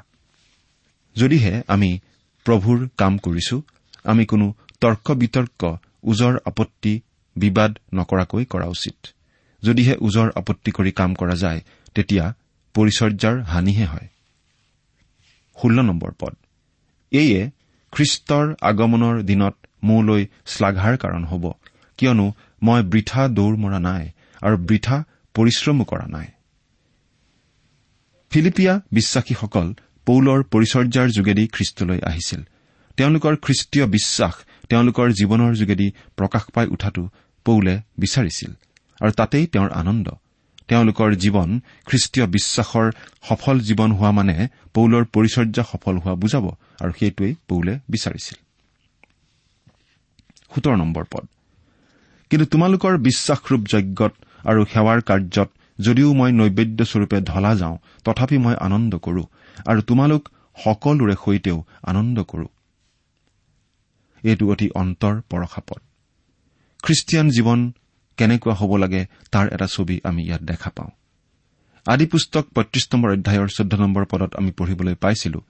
যদিহে 1.17 1.55
আমি 1.69 1.91
প্ৰভুৰ 2.47 2.79
কাম 2.97 3.13
কৰিছো 3.19 3.57
আমি 4.05 4.25
কোনো 4.25 4.47
তৰ্ক 4.81 5.07
বিতৰ্ক 5.13 5.61
ওজৰ 6.05 6.35
আপত্তি 6.45 6.95
বিবাদ 7.37 7.71
নকৰাকৈ 7.95 8.45
কৰা 8.45 8.67
উচিত। 8.67 8.99
যদিহে 9.63 9.95
ওজৰ 10.01 10.29
আপত্তি 10.35 10.71
কৰি 10.71 10.91
কাম 10.91 11.11
কৰা 11.15 11.35
যায় 11.35 11.61
তেতিয়া 11.95 12.25
পৰিচৰ্যাৰ 12.75 13.37
হানিহে 13.43 13.85
হয়। 13.85 14.09
ষোল্ল 15.57 15.79
নম্বৰ 15.81 16.13
পদ। 16.19 16.35
এইয়ে 17.13 17.51
খ্ৰীষ্টৰ 17.93 18.55
আগমনৰ 18.61 19.23
দিনত 19.23 19.55
মোলৈ 19.83 20.27
শ্লাঘাৰ 20.47 20.97
কাৰণ 20.97 21.25
হ'ব 21.25 21.45
কিয়নো 21.99 22.27
মই 22.63 22.83
বৃথা 22.83 23.29
দৌৰ 23.29 23.55
মৰা 23.57 23.79
নাই 23.79 24.05
আৰু 24.43 24.57
বৃথা 24.57 24.97
পৰিশ্ৰমো 25.35 25.85
কৰা 25.85 26.07
নাই। 26.07 26.29
ফিলিপিয়া 28.31 28.81
বিশ্বাসীসকল 28.93 29.67
পৌলৰ 30.07 30.41
পৰিচৰ্যাৰ 30.43 31.09
যোগেদি 31.09 31.45
খ্ৰীষ্টলৈ 31.47 32.01
আহিছিল। 32.03 32.41
তেওঁলোকৰ 32.97 33.35
খ্ৰীষ্টীয় 33.37 33.87
বিশ্বাস 33.87 34.35
তেওঁলোকৰ 34.69 35.07
জীৱনৰ 35.11 35.53
যোগেদি 35.55 35.93
প্ৰকাশ 36.17 36.45
পাই 36.55 36.67
উঠাটো 36.67 37.03
পৌলে 37.45 37.75
বিচাৰিছিল 37.99 38.51
আৰু 39.01 39.13
তাতেই 39.13 39.47
তেওঁৰ 39.47 39.71
আনন্দ। 39.73 40.09
তেওঁলোকৰ 40.69 41.11
জীৱন 41.23 41.49
খ্ৰীষ্টীয় 41.87 42.27
বিশ্বাসৰ 42.27 42.87
সফল 43.29 43.57
জীৱন 43.61 43.91
হোৱা 43.93 44.11
মানে 44.11 44.37
পৌলৰ 44.75 45.05
পৰিচৰ্যা 45.15 45.63
সফল 45.73 45.95
হোৱা 45.99 46.15
বুজাব 46.15 46.45
আৰু 46.81 46.93
সেইটোৱেই 46.99 47.33
পৌলে 47.49 47.73
বিচাৰিছিল। 47.91 48.39
কিন্তু 52.31 52.47
তোমালোকৰ 52.47 52.95
বিশ্বাসৰূপ 52.99 53.63
যজ্ঞত 53.73 54.13
আৰু 54.45 54.61
সেৱাৰ 54.65 54.99
কাৰ্যত 55.01 55.49
যদিও 55.79 56.09
মই 56.15 56.31
নৈবেদ্যস্বৰূপে 56.33 57.19
ঢলা 57.21 57.53
যাওঁ 57.55 57.77
তথাপি 58.05 58.37
মই 58.39 58.55
আনন্দ 58.61 58.93
কৰো 58.97 59.25
আৰু 59.67 59.81
তোমালোক 59.81 60.23
সকলোৰে 60.65 61.15
সৈতেও 61.25 61.59
আনন্দ 61.83 62.17
কৰো। 62.23 62.47
এইটো 64.25 64.45
অতি 64.53 64.67
অন্তৰ 64.75 65.15
পৰশা 65.31 65.61
পদ। 65.69 65.81
খ্ৰীষ্টিয়ান 66.83 67.27
জীৱন 67.31 67.61
কেনেকুৱা 68.19 68.55
হ'ব 68.55 68.73
লাগে 68.77 69.03
তাৰ 69.33 69.47
এটা 69.55 69.67
ছবি 69.67 69.97
আমি 70.05 70.23
ইয়াত 70.25 70.43
দেখা 70.43 70.71
পাওঁ। 70.77 70.91
আদি 71.87 72.07
পুস্তক 72.07 72.45
পঁয়ত্ৰিশ 72.55 72.85
নম্বৰ 72.93 73.11
অধ্যায়ৰ 73.13 73.49
চৈধ্য 73.49 73.75
নম্বৰ 73.77 74.05
পদত 74.05 74.31
আমি 74.37 74.51
পঢ়িবলৈ 74.51 74.95
পাইছিলো। 74.95 75.41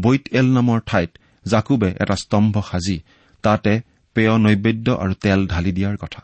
বৈত 0.00 0.24
এল 0.32 0.46
নামৰ 0.52 0.78
ঠাইত 0.86 1.10
জাকুবে 1.46 1.88
এটা 2.00 2.16
স্তম্ভ 2.16 2.54
সাজি 2.70 2.96
তাতে 3.44 3.72
পেয় 4.16 4.34
নৈবেদ্য 4.38 4.86
আৰু 4.92 5.12
তেল 5.14 5.40
ঢালি 5.46 5.72
দিয়াৰ 5.72 5.96
কথা। 5.96 6.20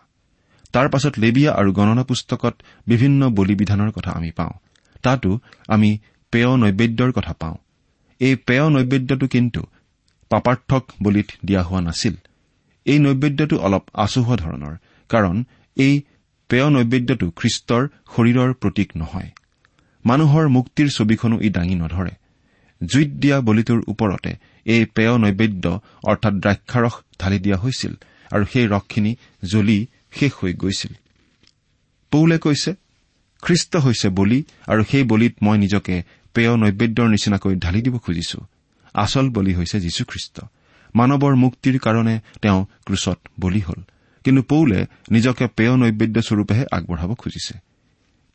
তাৰ 0.73 0.87
পাছত 0.89 1.15
লেবিয়া 1.19 1.51
আৰু 1.53 1.71
গণনা 1.73 2.05
পুস্তকত 2.05 2.55
বিভিন্ন 2.87 3.21
বলি 3.29 3.55
বিধানৰ 3.55 3.91
কথা 3.91 4.11
আমি 4.11 4.31
পাওঁ। 4.31 4.55
তাতো 5.03 5.31
আমি 5.69 5.91
পেয় 6.33 6.51
নৈবেদ্যৰ 6.57 7.11
কথা 7.13 7.33
পাওঁ। 7.33 7.57
এই 8.21 8.35
পেয় 8.37 8.67
নৈবেদ্যটো 8.71 9.27
কিন্তু 9.27 9.61
পাপাৰ্থক 10.31 10.83
বলিত 11.03 11.29
দিয়া 11.45 11.63
হোৱা 11.63 11.81
নাছিল। 11.81 12.15
এই 12.87 12.99
নৈবেদ্যটো 12.99 13.57
অলপ 13.57 13.85
আচহুৱা 13.95 14.37
ধৰণৰ 14.37 14.75
কাৰণ 15.11 15.37
এই 15.77 16.03
পেয় 16.49 16.71
নৈবেদ্যটো 16.71 17.31
খ্ৰীষ্টৰ 17.31 17.89
শৰীৰৰ 18.17 18.53
প্ৰতীক 18.55 18.89
নহয়। 18.97 19.31
মানুহৰ 20.07 20.49
মুক্তিৰ 20.49 20.89
ছবিখনো 20.89 21.41
ই 21.41 21.49
দাঙি 21.49 21.75
নধৰে। 21.75 22.11
জুইত 22.85 23.09
দিয়া 23.09 23.41
বলিটোৰ 23.41 23.83
ওপৰতে 23.89 24.37
এই 24.67 24.85
পেয় 24.85 25.19
নৈবেদ্য 25.19 25.81
অৰ্থাৎ 26.05 26.35
দ্ৰাক্ষাৰস 26.35 26.93
ঢালি 27.21 27.39
দিয়া 27.39 27.57
হৈছিল 27.57 27.93
আৰু 28.33 28.45
সেই 28.53 28.67
ৰসখিনি 28.67 29.17
জ্বলি 29.51 29.87
শেষ 30.13 30.33
হৈ 30.33 30.53
গৈছিল। 30.53 30.93
পৌলে 32.11 32.39
কৈছে 32.39 32.75
খ্ৰীষ্ট 33.43 33.77
হৈছে 33.77 34.09
বলি 34.09 34.45
আৰু 34.67 34.85
সেই 34.85 35.03
বলিত 35.03 35.35
মই 35.43 35.59
নিজকে 35.59 36.03
পেয় 36.35 36.57
নৈবেদ্যৰ 36.57 37.09
নিচিনাকৈ 37.09 37.55
ঢালি 37.57 37.83
দিব 37.83 37.99
খুজিছো। 37.99 38.47
আচল 38.95 39.31
বলি 39.31 39.55
হৈছে 39.55 39.81
যীশুখ্ৰীষ্ট। 39.81 40.41
মানৱৰ 40.95 41.35
মুক্তিৰ 41.35 41.79
কাৰণে 41.79 42.21
তেওঁ 42.43 42.67
ক্ৰুচত 42.87 43.19
বলি 43.41 43.61
হ'ল। 43.61 43.83
কিন্তু 44.25 44.43
পৌলে 44.43 44.87
নিজকে 45.11 45.47
পেয় 45.47 45.77
নৈবেদ্য 45.77 46.23
স্বৰূপেহে 46.23 46.65
আগবঢ়াব 46.73 47.15
খুজিছে। 47.15 47.59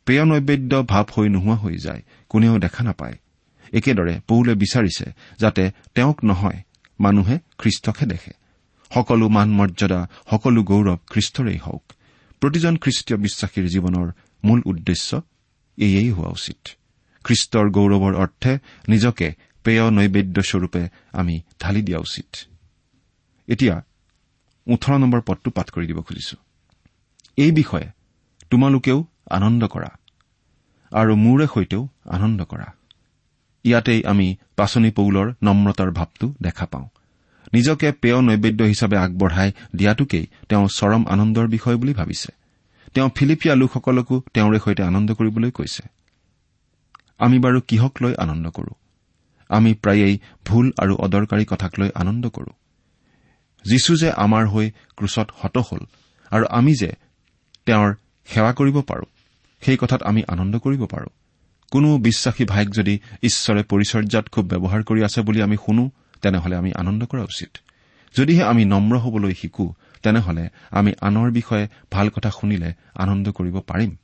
পেয় 0.06 0.24
নৈবেদ্য 0.24 0.82
ভাৱ 0.82 1.04
হৈ 1.16 1.28
নোহোৱা 1.28 1.56
হৈ 1.56 1.76
যায় 1.76 2.02
কোনেও 2.28 2.58
দেখা 2.58 2.84
নাপায়। 2.84 3.16
একেদৰে 3.72 4.20
পৌলে 4.28 4.54
বিচাৰিছে 4.54 5.12
যাতে 5.38 5.70
তেওঁক 5.94 6.24
নহয় 6.24 6.62
মানুহে 7.00 7.38
খ্ৰীষ্টকহে 7.58 8.06
দেখে। 8.06 8.32
সকলো 8.94 9.28
মান 9.28 9.50
মৰ্যাদা 9.50 10.08
সকলো 10.30 10.62
গৌৰৱ 10.62 10.96
খ্ৰীষ্টৰেই 11.10 11.58
হওক। 11.58 11.92
প্ৰতিজন 12.40 12.76
খ্ৰীষ্টীয় 12.76 13.18
বিশ্বাসীৰ 13.20 13.68
জীৱনৰ 13.68 14.12
মূল 14.44 14.62
উদ্দেশ্য 14.66 15.22
এয়েই 15.76 16.10
হোৱা 16.10 16.28
উচিত। 16.28 16.68
খ্ৰীষ্টৰ 17.24 17.70
গৌৰৱৰ 17.70 18.14
অৰ্থে 18.14 18.58
নিজকে 18.88 19.34
পেয় 19.64 19.90
নৈবেদ্যস্বৰূপে 19.90 20.88
আমি 21.12 21.40
ঢালি 21.60 21.82
দিয়া 21.82 21.98
উচিত। 21.98 22.36
এতিয়া 23.48 23.84
ওঠৰ 24.68 24.98
নম্বৰ 24.98 25.20
পদটো 25.20 25.50
পাঠ 25.50 25.70
কৰি 25.70 25.86
দিব 25.86 25.98
খুজিছো। 26.00 26.36
এই 27.36 27.52
বিষয়ে 27.52 27.88
তোমালোকেও 28.50 28.98
আনন্দ 29.30 29.62
কৰা 29.66 29.90
আৰু 30.92 31.12
মোৰে 31.16 31.46
সৈতেও 31.54 31.88
আনন্দ 32.06 32.44
কৰা। 32.44 32.68
ইয়াতেই 33.64 34.04
আমি 34.04 34.36
পাচনি 34.56 34.90
পৌলৰ 34.90 35.26
নম্ৰতাৰ 35.42 35.90
ভাৱটো 35.90 36.34
দেখা 36.42 36.66
পাওঁ। 36.66 36.88
নিজকে 37.52 37.92
পেয় 37.92 38.20
নৈবেদ্য 38.22 38.64
হিচাপে 38.64 38.96
আগবঢ়াই 38.96 39.50
দিয়াটোকেই 39.76 40.26
তেওঁ 40.48 40.68
চৰম 40.68 41.02
আনন্দৰ 41.08 41.46
বিষয় 41.48 41.76
বুলি 41.76 41.92
ভাবিছে। 41.94 42.30
তেওঁ 42.94 43.08
ফিলিপিয়া 43.16 43.54
লোকসকলকো 43.54 44.22
তেওঁৰে 44.34 44.58
সৈতে 44.64 44.82
আনন্দ 44.82 45.08
কৰিবলৈ 45.12 45.50
কৈছে। 45.50 45.82
আমি 47.18 47.38
বাৰু 47.38 47.60
কিহক 47.60 47.94
লৈ 48.02 48.14
আনন্দ 48.18 48.50
কৰো? 48.50 48.72
আমি 49.50 49.74
প্ৰায়েই 49.74 50.14
ভুল 50.46 50.72
আৰু 50.76 50.94
অদৰকাৰী 50.96 51.44
কথাক 51.44 51.72
লৈ 51.80 51.90
আনন্দ 51.94 52.28
কৰো। 52.28 52.52
যীশু 53.64 53.96
যে 53.96 54.12
আমাৰ 54.12 54.48
হৈ 54.48 54.70
ক্ৰুচত 54.96 55.30
হত 55.34 55.58
হ'ল 55.58 55.80
আৰু 56.30 56.44
আমি 56.50 56.74
যে 56.74 56.92
তেওঁৰ 57.66 57.94
সেৱা 58.26 58.52
কৰিব 58.52 58.80
পাৰো 58.80 59.04
সেই 59.60 59.76
কথাত 59.76 60.02
আমি 60.02 60.22
আনন্দ 60.28 60.58
কৰিব 60.58 60.86
পাৰো। 60.86 61.06
কোনো 61.70 61.98
বিশ্বাসী 61.98 62.44
ভাইক 62.44 62.70
যদি 62.70 62.98
ঈশ্বৰে 63.22 63.62
পৰিচৰ্যাত 63.62 64.28
খুব 64.28 64.44
ব্যৱহাৰ 64.46 64.82
কৰি 64.82 65.04
আছে 65.04 65.20
বুলি 65.20 65.42
আমি 65.42 65.56
শুনো 65.56 65.90
তেনেহলে 66.22 66.56
আমি 66.56 66.72
আনন্দ 66.72 67.04
কৰা 67.04 67.22
উচিত। 67.22 67.56
যদিহে 68.16 68.44
আমি 68.44 68.64
নম্ৰ 68.64 68.98
হবলৈ 68.98 69.34
শিকো 69.34 69.74
তেনেহলে 70.02 70.48
আমি 70.70 70.92
আনৰ 71.00 71.30
বিষয়ে 71.30 71.68
ভাল 71.90 72.08
কথা 72.08 72.30
শুনিলে 72.30 72.74
আনন্দ 72.94 73.32
কৰিব 73.32 73.60
পাৰিম। 73.60 73.96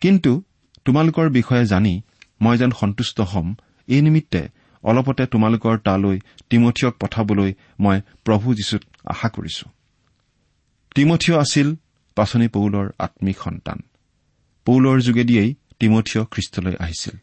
কিন্তু 0.00 0.42
তোমালোকৰ 0.84 1.30
বিষয়ে 1.30 1.66
জানি 1.66 2.02
মই 2.40 2.58
যেন 2.58 2.70
সন্তুষ্ট 2.70 3.20
হ'ম 3.20 3.54
এই 3.86 4.02
নিমিত্তে 4.02 4.48
অলপতে 4.82 5.26
তোমালোকৰ 5.26 5.78
তালৈ 5.78 6.20
তিমঠিয়ক 6.50 6.94
পঠাবলৈ 7.00 7.54
মই 7.80 8.00
প্ৰভু 8.24 8.54
যীশুত 8.54 8.82
আশা 9.04 9.28
কৰিছো। 9.28 9.70
তিমঠিয় 10.94 11.38
আছিল 11.38 11.74
পাচনি 12.14 12.48
পৌলৰ 12.48 12.90
আম্মিক 12.98 13.38
সন্তান। 13.38 13.78
পৌলৰ 14.64 15.00
যোগেদিয়েই 15.00 15.54
তিমঠিয় 15.80 16.24
খ্ৰীষ্টলৈ 16.24 16.76
আহিছিল। 16.78 17.18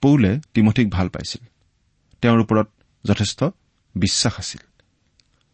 পৌলে 0.00 0.40
তিমঠিক 0.54 0.90
ভাল 0.90 1.08
পাইছিল। 1.08 1.46
তেওঁৰ 2.20 2.40
ওপৰত 2.40 2.68
যথেষ্ট 3.04 3.44
বিশ্বাস 3.94 4.34
আছিল। 4.38 4.82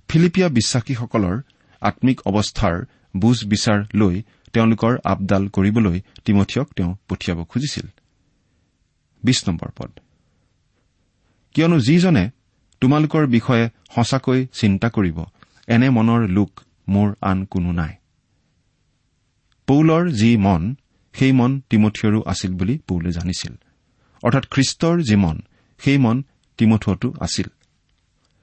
ফিলিপিয়া 0.09 0.49
বিশ্বাসীসকলৰ 0.49 1.41
আম্মিক 1.81 2.21
অৱস্থাৰ 2.21 2.85
বুজ 3.17 3.45
বিচাৰ 3.45 3.85
লৈ 3.95 4.23
তেওঁলোকৰ 4.53 4.99
আপডাল 5.05 5.49
কৰিবলৈ 5.49 6.01
তিমঠিয়ক 6.25 6.73
তেওঁ 6.73 6.97
পঠিয়াব 7.09 7.45
খুজিছিল। 7.45 7.87
কিয়নো 11.54 11.78
যিজনে 11.78 12.25
তোমালোকৰ 12.80 13.26
বিষয়ে 13.26 13.65
সঁচাকৈ 13.95 14.47
চিন্তা 14.52 14.88
কৰিব 14.88 15.19
এনে 15.67 15.88
মনৰ 15.91 16.21
লোক 16.28 16.50
মোৰ 16.88 17.08
আন 17.21 17.45
কোনো 17.45 17.73
নাই। 17.73 17.93
পৌলৰ 19.69 20.04
যি 20.10 20.30
মন 20.36 20.62
সেই 21.15 21.32
মন 21.32 21.50
তিমঠিয়ৰো 21.71 22.21
আছিল 22.23 22.52
বুলি 22.54 22.75
পৌলে 22.88 23.10
জানিছিল। 23.12 23.52
অৰ্থাৎ 24.23 24.45
খ্ৰীষ্টৰ 24.50 24.97
যি 25.02 25.17
মন 25.17 25.36
সেই 25.80 25.99
মন 25.99 26.17
তিমঠুৱতো 26.58 27.08
আছিল। 27.21 27.49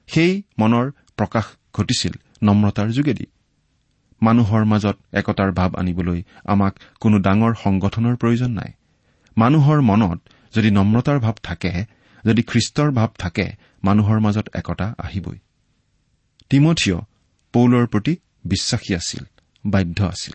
সেই 0.08 0.32
মনৰ 0.58 0.86
প্ৰকাশ 1.16 1.46
ঘটিছিল 1.74 2.12
নম্ৰতাৰ 2.42 2.88
যোগেদি। 2.90 3.26
মানুহৰ 4.22 4.62
মাজত 4.64 4.96
একতাৰ 5.12 5.50
ভাৱ 5.52 5.70
আনিবলৈ 5.76 6.20
আমাক 6.44 6.72
কোনো 7.00 7.16
ডাঙৰ 7.18 7.52
সংগঠনৰ 7.62 8.14
প্ৰয়োজন 8.16 8.50
নাই। 8.50 8.70
মানুহৰ 9.36 9.78
মনত 9.80 10.18
যদি 10.54 10.70
নম্ৰতাৰ 10.70 11.18
ভাৱ 11.18 11.36
থাকে 11.42 11.72
যদি 12.26 12.42
খ্ৰীষ্টৰ 12.42 12.90
ভাৱ 12.90 13.08
থাকে 13.18 13.52
মানুহৰ 13.84 14.20
মাজত 14.20 14.48
একতা 14.54 14.94
আহিবই। 14.98 15.38
তিমঠিয় 16.50 16.98
পৌলৰ 17.52 17.86
প্ৰতি 17.86 18.16
বিশ্বাসী 18.44 18.94
আছিল 18.94 19.24
বাধ্য 19.66 20.04
আছিল। 20.04 20.34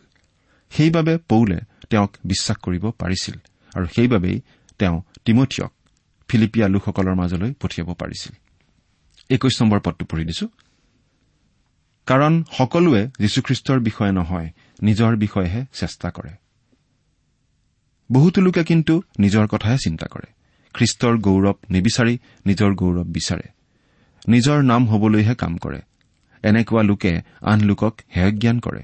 সেইবাবে 0.69 1.17
পৌলে 1.17 1.59
তেওঁক 1.89 2.15
বিশ্বাস 2.25 2.57
কৰিব 2.57 2.91
পাৰিছিল 2.91 3.35
আৰু 3.75 3.85
সেইবাবেই 3.95 4.41
তেওঁ 4.79 5.01
তিমঠিয়ক 5.25 5.71
ফিলিপিয়া 6.27 6.67
লোকসকলৰ 6.67 7.13
মাজলৈ 7.13 7.53
পঠিয়াব 7.53 7.93
পাৰিছিল। 7.93 8.33
একৈশ 9.29 9.61
নম্বৰ 9.61 9.79
পদটো 9.79 10.05
পঢ়ি 10.05 10.25
দিছো। 10.25 10.47
কাৰণ 12.05 12.43
সকলোৱে 12.51 13.07
যীশুখ্ৰীষ্টৰ 13.19 13.79
বিষয়ে 13.79 14.11
নহয় 14.11 14.49
নিজৰ 14.83 15.15
বিষয়েহে 15.15 15.65
চেষ্টা 15.73 16.11
কৰে। 16.11 16.29
বহুতো 18.11 18.41
লোকে 18.41 18.63
কিন্তু 18.63 19.01
নিজৰ 19.19 19.47
কথাহে 19.47 19.77
চিন্তা 19.77 20.05
কৰে। 20.05 20.33
খ্ৰীষ্টৰ 20.75 21.15
গৌৰৱ 21.17 21.57
নিবিচাৰি 21.69 22.17
নিজৰ 22.45 22.71
গৌৰৱ 22.75 23.03
বিচাৰে। 23.03 23.47
নিজৰ 24.27 24.63
নাম 24.63 24.81
হবলৈহে 24.87 25.35
কাম 25.35 25.57
কৰে। 25.57 25.79
এনেকুৱা 26.43 26.81
লোকে 26.83 27.21
আন 27.41 27.59
লোকক 27.61 27.93
হেয়জ্ঞান 28.15 28.59
কৰে। 28.59 28.83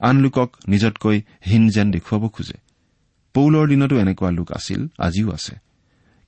আন 0.00 0.16
লোকক 0.20 0.48
নিজতকৈ 0.68 1.22
হীন 1.46 1.68
যেন 1.68 1.90
দেখুৱাব 1.90 2.28
খোজে। 2.28 2.58
পৌলৰ 3.34 3.68
দিনতো 3.68 3.94
এনেকুৱা 3.98 4.30
লোক 4.30 4.52
আছিল 4.52 4.88
আজিও 4.98 5.32
আছে। 5.32 5.54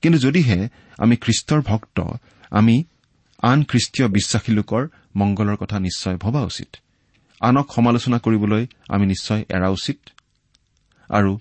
কিন্তু 0.01 0.19
যদিহে 0.19 0.69
আমি 0.97 1.15
খ্ৰীষ্টৰ 1.15 1.61
ভক্ত 1.61 1.97
আমি 2.51 2.83
আন 3.41 3.63
খ্ৰীষ্টীয় 3.63 4.07
বিশ্বাসী 4.07 4.51
লোকৰ 4.51 4.87
মংগলৰ 5.15 5.55
কথা 5.55 5.79
নিশ্চয় 5.79 6.17
ভবা 6.17 6.41
উচিত। 6.41 6.75
আনক 7.41 7.67
সমালোচনা 7.71 8.17
কৰিবলৈ 8.19 8.63
আমি 8.89 9.05
নিশ্চয় 9.05 9.41
এৰা 9.49 9.69
উচিত। 9.69 9.97
আৰু 11.09 11.31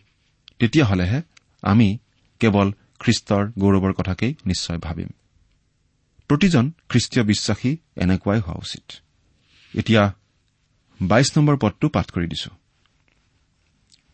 তেতিয়াহ'লেহে 0.59 1.23
আমি 1.63 1.99
কেৱল 2.41 2.73
খ্ৰীষ্টৰ 3.01 3.53
গৌৰৱৰ 3.59 3.93
কথাকেই 3.93 4.35
নিশ্চয় 4.47 4.79
ভাবিম। 4.79 5.09
প্ৰতিজন 6.29 6.71
খ্ৰীষ্টীয় 6.89 7.27
বিশ্বাসী 7.27 7.77
এনেকুৱাই 7.97 8.41
হোৱা 8.41 8.55
উচিত। 8.55 8.93
এতিয়া 9.75 10.13
বাইশ 11.03 11.37
নম্বৰ 11.37 11.57
পদটো 11.57 11.89
পাঠ 11.89 12.11
কৰি 12.11 12.27
দিছো। 12.27 12.51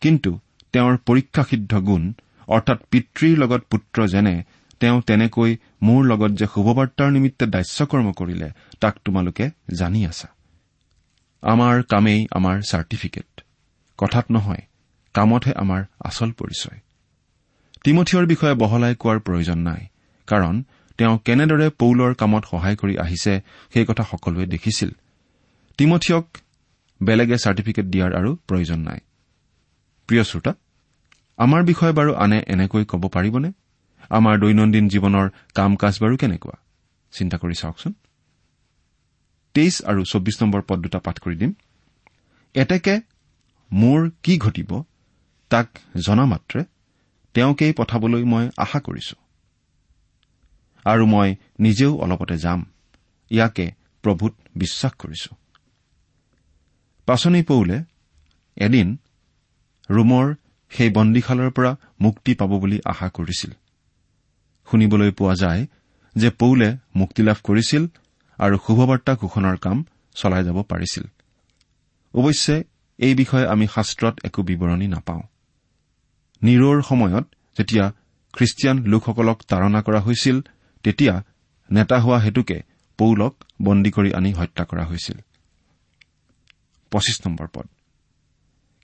কিন্তু 0.01 0.39
তেওঁৰ 0.71 0.97
পৰীক্ষাসিদ্ধ 0.97 1.79
গুণ 1.79 2.13
অৰ্থাৎ 2.47 2.79
পিতৃৰ 2.91 3.37
লগত 3.37 3.61
পুত্ৰ 3.61 4.07
যেনে 4.07 4.43
তেওঁ 4.79 5.01
তেনেকৈ 5.01 5.57
মোৰ 5.81 6.05
লগত 6.05 6.31
যে 6.31 6.45
শুভবাৰ্তাৰ 6.45 7.11
নিমিত্তে 7.11 7.45
দাস্যকৰ্ম 7.45 8.11
কৰিলে 8.11 8.51
তাক 8.79 8.97
তোমালোকে 9.05 9.49
জানি 9.73 10.05
আছা। 10.05 10.27
আমাৰ 11.41 11.83
কামেই 11.83 12.27
আমাৰ 12.31 12.61
চাৰ্টিফিকেট। 12.61 13.41
কথাত 13.97 14.25
নহয় 14.31 14.63
কামতহে 15.13 15.53
আমাৰ 15.53 15.83
আচল 15.99 16.31
পৰিচয়। 16.31 16.79
তিমঠিয়ৰ 17.83 18.25
বিষয়ে 18.25 18.55
বহলাই 18.55 18.95
কোৱাৰ 18.95 19.19
প্ৰয়োজন 19.19 19.57
নাই 19.57 19.81
কাৰণ 20.27 20.63
তেওঁ 20.97 21.17
কেনেদৰে 21.25 21.67
পৌলৰ 21.69 22.13
কামত 22.13 22.43
সহায় 22.51 22.75
কৰি 22.75 22.93
আহিছে 22.97 23.33
সেই 23.73 23.85
কথা 23.85 24.03
সকলোৱে 24.03 24.45
দেখিছিল। 24.45 24.89
তিমঠিয়ক 25.77 26.25
বেলেগে 27.03 27.37
চাৰ্টিফিকেট 27.37 27.85
দিয়াৰ 27.85 28.11
আৰু 28.15 28.35
প্ৰয়োজন 28.47 28.79
নাই। 28.79 28.99
প্ৰিয় 30.07 30.23
শ্ৰোতা 30.23 30.51
আমাৰ 31.37 31.61
বিষয়ে 31.63 31.93
বাৰু 31.93 32.11
আনে 32.15 32.39
এনেকৈ 32.47 32.83
ক'ব 32.85 33.03
পাৰিবনে? 33.07 33.49
আমাৰ 34.09 34.39
দৈনন্দিন 34.39 34.85
জীৱনৰ 34.89 35.27
কাম 35.55 35.75
কাজ 35.75 35.93
বাৰু 36.01 36.17
কেনেকুৱা? 36.17 36.55
চিন্তা 37.11 37.37
কৰি 37.37 37.53
চাওকচোন। 37.53 37.93
তেইছ 39.53 39.75
আৰু 39.85 40.01
চৌবিশ 40.03 40.35
নম্বৰ 40.41 40.61
পদ 40.61 40.79
দুটা 40.79 40.99
পাঠ 40.99 41.19
কৰি 41.19 41.35
দিম। 41.35 41.51
এতেকে 42.53 43.01
মোৰ 43.71 44.09
কি 44.23 44.37
ঘটিব 44.37 44.83
তাক 45.49 45.67
জনা 45.97 46.25
মাত্ৰে 46.25 46.63
তেওঁকেই 47.33 47.73
পঠাবলৈ 47.73 48.23
মই 48.23 48.49
আশা 48.57 48.79
কৰিছো। 48.79 49.15
আৰু 50.85 51.05
মই 51.05 51.35
নিজেও 51.59 51.97
অলপতে 51.97 52.37
যাম। 52.37 52.65
ইয়াকে 53.29 53.71
প্ৰভূত 54.03 54.33
বিশ্বাস 54.55 54.91
কৰিছো। 54.91 55.35
পাচনি 57.05 57.43
পৌলে 57.43 57.83
এদিন 58.55 58.97
ৰোমৰ 59.89 60.35
সেই 60.69 60.89
বন্দীশালৰ 60.89 61.49
পৰা 61.49 61.75
মুক্তি 62.01 62.35
পাব 62.35 62.59
বুলি 62.59 62.79
আশা 62.85 63.09
কৰিছিল। 63.09 63.51
শুনিবলৈ 64.71 65.11
পোৱা 65.11 65.35
যায় 65.35 65.67
যে 66.15 66.29
পৌলে 66.29 66.77
মুক্তিলাভ 66.95 67.35
কৰিছিল 67.43 67.87
আৰু 68.37 68.57
শুভবাৰ্তা 68.67 69.15
ঘোষণাৰ 69.15 69.57
কাম 69.57 69.85
চলাই 70.15 70.43
যাব 70.43 70.61
পাৰিছিল। 70.61 71.03
অৱশ্যে 72.13 72.63
এই 72.97 73.15
বিষয়ে 73.15 73.47
আমি 73.47 73.67
শাস্ত্ৰত 73.67 74.19
একো 74.23 74.43
বিৱৰণী 74.43 74.87
নাপাওঁ। 74.87 75.21
নিৰোৰ 76.43 76.81
সময়ত 76.81 77.25
যেতিয়া 77.57 77.91
খ্ৰীষ্টিয়ান 78.33 78.77
লোকসকলক 78.83 79.37
তাৰণা 79.47 79.81
কৰা 79.81 79.99
হৈছিল 79.99 80.41
তেতিয়া 80.83 81.23
নেতা 81.71 81.99
হোৱা 81.99 82.19
হেতুকে 82.19 82.63
পৌলক 82.97 83.33
বন্দী 83.61 83.91
কৰি 83.91 84.13
আনি 84.13 84.31
হত্যা 84.33 84.63
কৰা 84.65 84.85
হৈছিল। 84.85 85.17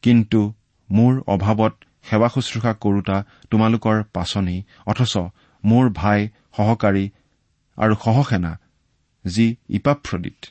কিন্তু 0.02 0.54
মোৰ 0.92 1.24
অভাৱত 1.28 1.74
সেৱা 2.10 2.30
শুশ্ৰূষা 2.30 2.74
কৰোতা 2.74 3.24
তোমালোকৰ 3.52 4.04
পাচনি 4.14 4.64
অথচ 4.86 5.18
মোৰ 5.64 5.90
ভাই 5.90 6.30
সহকাৰী 6.58 7.10
আৰু 7.78 7.96
সহসেনা 8.04 8.60
যি 9.26 9.56
ইপাফ্ৰদিত 9.70 10.46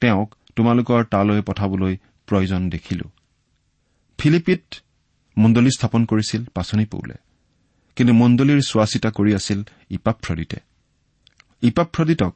তেওঁক 0.00 0.34
তোমালোকৰ 0.56 1.04
তালৈ 1.04 1.42
পঠাবলৈ 1.42 1.96
প্ৰয়োজন 2.26 2.70
দেখিলো। 2.70 3.06
ফিলিপিত 4.18 4.62
মণ্ডলী 5.40 5.70
স্থাপন 5.70 6.02
কৰিছিল 6.04 6.42
পাচনি 6.54 6.84
পৌলে। 6.86 7.16
কিন্তু 7.96 8.12
মণ্ডলীৰ 8.14 8.60
চোৱা 8.62 8.86
চিতা 8.86 9.10
কৰি 9.10 9.30
আছিল 9.34 9.58
ইপাফ্ৰদিতে 9.90 10.58
ইপাফ্ৰদিতক 11.62 12.34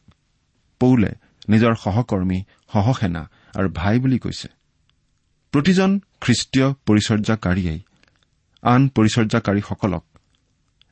পৌলে 0.80 1.10
নিজৰ 1.48 1.74
সহকৰ্মী 1.74 2.38
সহসেনা 2.72 3.22
আৰু 3.56 3.68
ভাই 3.68 3.94
বুলি 3.98 4.18
কৈছে। 4.18 4.48
প্ৰতিজন 5.52 5.90
খ্ৰীষ্টীয় 6.20 6.68
পৰিচৰ্যাকাৰীয়ে 6.86 7.74
আন 8.62 8.80
পৰিচৰ্যাকাৰীসকলক 8.88 10.04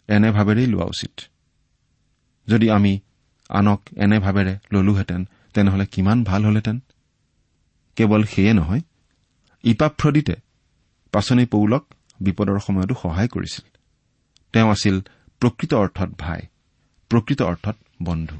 এনে 0.08 0.30
ভাৱেৰেই 0.30 0.66
লোৱা 0.66 0.84
উচিত। 0.84 1.14
যদি 2.48 2.66
আমি 2.70 2.92
আনক 3.48 3.80
এনে 3.96 4.18
ভাৱেৰে 4.18 4.54
ললোহেঁতেন 4.72 5.20
তেনেহলে 5.54 5.86
কিমান 5.86 6.18
ভাল 6.24 6.44
হলহেঁতেন? 6.44 6.76
কেৱল 7.96 8.22
সেয়ে 8.24 8.52
নহয় 8.52 8.82
ইপাফ্ৰদিতে 9.64 10.34
পাচনি 11.12 11.44
পৌলক 11.46 11.84
বিপদৰ 12.24 12.58
সময়তো 12.58 12.94
সহায় 13.02 13.28
কৰিছিল। 13.28 13.64
তেওঁ 14.54 14.68
আছিল 14.70 14.96
প্ৰকৃত 15.42 15.72
অৰ্থত 15.74 16.10
ভাই 16.18 16.40
প্ৰকৃত 17.10 17.40
অৰ্থত 17.42 17.76
বন্ধু। 18.02 18.36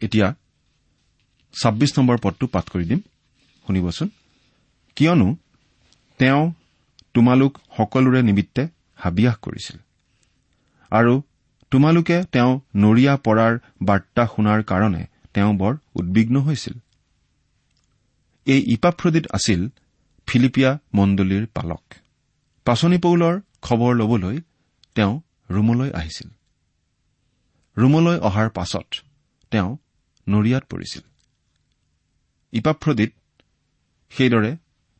এতিয়া 0.00 0.26
ছাব্বিছ 1.54 1.90
নম্বৰ 1.98 2.16
পদটো 2.22 2.44
পাঠ 2.46 2.64
কৰি 2.70 2.84
দিম। 2.84 3.00
শুনিবচোন। 3.66 4.08
কিয়নো 4.96 5.28
তেওঁ 6.18 6.42
তোমালোক 7.14 7.52
সকলোৰে 7.76 8.20
নিমিত্তে 8.22 8.62
হাবিয়াস 8.96 9.36
কৰিছিল 9.36 9.76
আৰু 10.90 11.14
তোমালোকে 11.70 12.16
তেওঁ 12.32 12.52
নৰিয়া 12.76 13.14
পৰাৰ 13.16 13.52
বাৰ্তা 13.82 14.22
শুনাৰ 14.26 14.60
কাৰণে 14.62 15.02
তেওঁ 15.34 15.52
বৰ 15.54 15.72
উদ্বিগ্ন 15.94 16.36
হৈছিল। 16.40 16.76
এই 18.46 18.60
ইপাফ্ৰদিত 18.74 19.24
আছিল 19.30 19.60
ফিলিপিয়া 20.28 20.70
মণ্ডলীৰ 20.94 21.44
পালক। 21.54 21.82
পাচনি 22.66 22.98
পৌলৰ 22.98 23.40
খবৰ 23.62 23.92
ল'বলৈ 23.94 24.36
তেওঁ 24.94 25.14
ৰোমলৈ 25.50 25.90
আহিছিল। 25.90 26.28
ৰোমলৈ 27.76 28.18
অহাৰ 28.18 28.48
পাছত 28.50 28.88
তেওঁ 29.52 29.70
নৰিয়াত 30.28 30.64
পৰিছিল। 30.64 31.02
ইপাফ্ৰদিত 32.52 33.12
সেইদৰে 34.12 34.52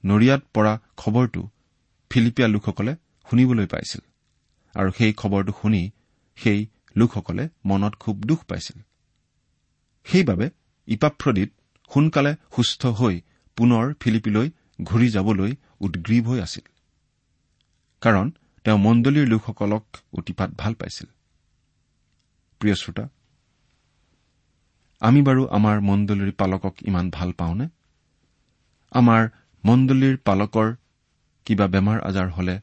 নৰিয়াত 0.05 0.43
পৰা 0.55 0.73
খবৰটো 0.97 1.43
ফিলিপিয়া 2.11 2.49
লোকসকলে 2.49 2.93
শুনিবলৈ 3.31 3.67
পাইছিল 3.67 4.03
আৰু 4.75 4.91
সেই 4.99 5.13
খবৰটো 5.13 5.53
শুনি 5.63 5.83
সেই 6.37 6.61
লোকসকলে 6.97 7.49
মনত 7.65 7.95
খুব 7.95 8.17
দুখ 8.21 8.41
পাইছিল। 8.45 8.79
সেইবাবে 10.05 10.51
ইপাফ্ৰদিত 10.89 11.51
সোনকালে 11.91 12.33
সুস্থ 12.57 12.87
হৈ 12.87 13.21
পুনৰ 13.57 13.95
ফিলিপিলৈ 14.01 14.51
ঘূৰি 14.83 15.09
যাবলৈ 15.09 15.53
উদ্গ্ৰীৱ 15.81 16.23
হৈ 16.23 16.41
আছিল। 16.41 16.74
কাৰণ 18.05 18.31
তেওঁ 18.65 18.79
মণ্ডলীৰ 18.79 19.27
লোকসকলক 19.29 19.85
অতিপাত 20.13 20.51
ভাল 20.59 20.75
পাইছিল। 20.75 21.07
প্ৰিয় 22.61 22.75
শ্ৰোতা 22.75 23.05
আমি 25.03 25.21
বাৰু 25.23 25.43
আমাৰ 25.49 25.81
মণ্ডলীৰ 25.81 26.33
পালকক 26.33 26.75
ইমান 26.83 27.11
ভাল 27.11 27.33
পাওঁনে? 27.33 27.67
আমাৰ 28.93 29.23
মণ্ডলীৰ 29.65 30.17
পালকৰ 30.25 30.69
কিবা 31.47 31.67
বেমাৰ 31.67 31.99
আজাৰ 32.01 32.29
হলে 32.31 32.61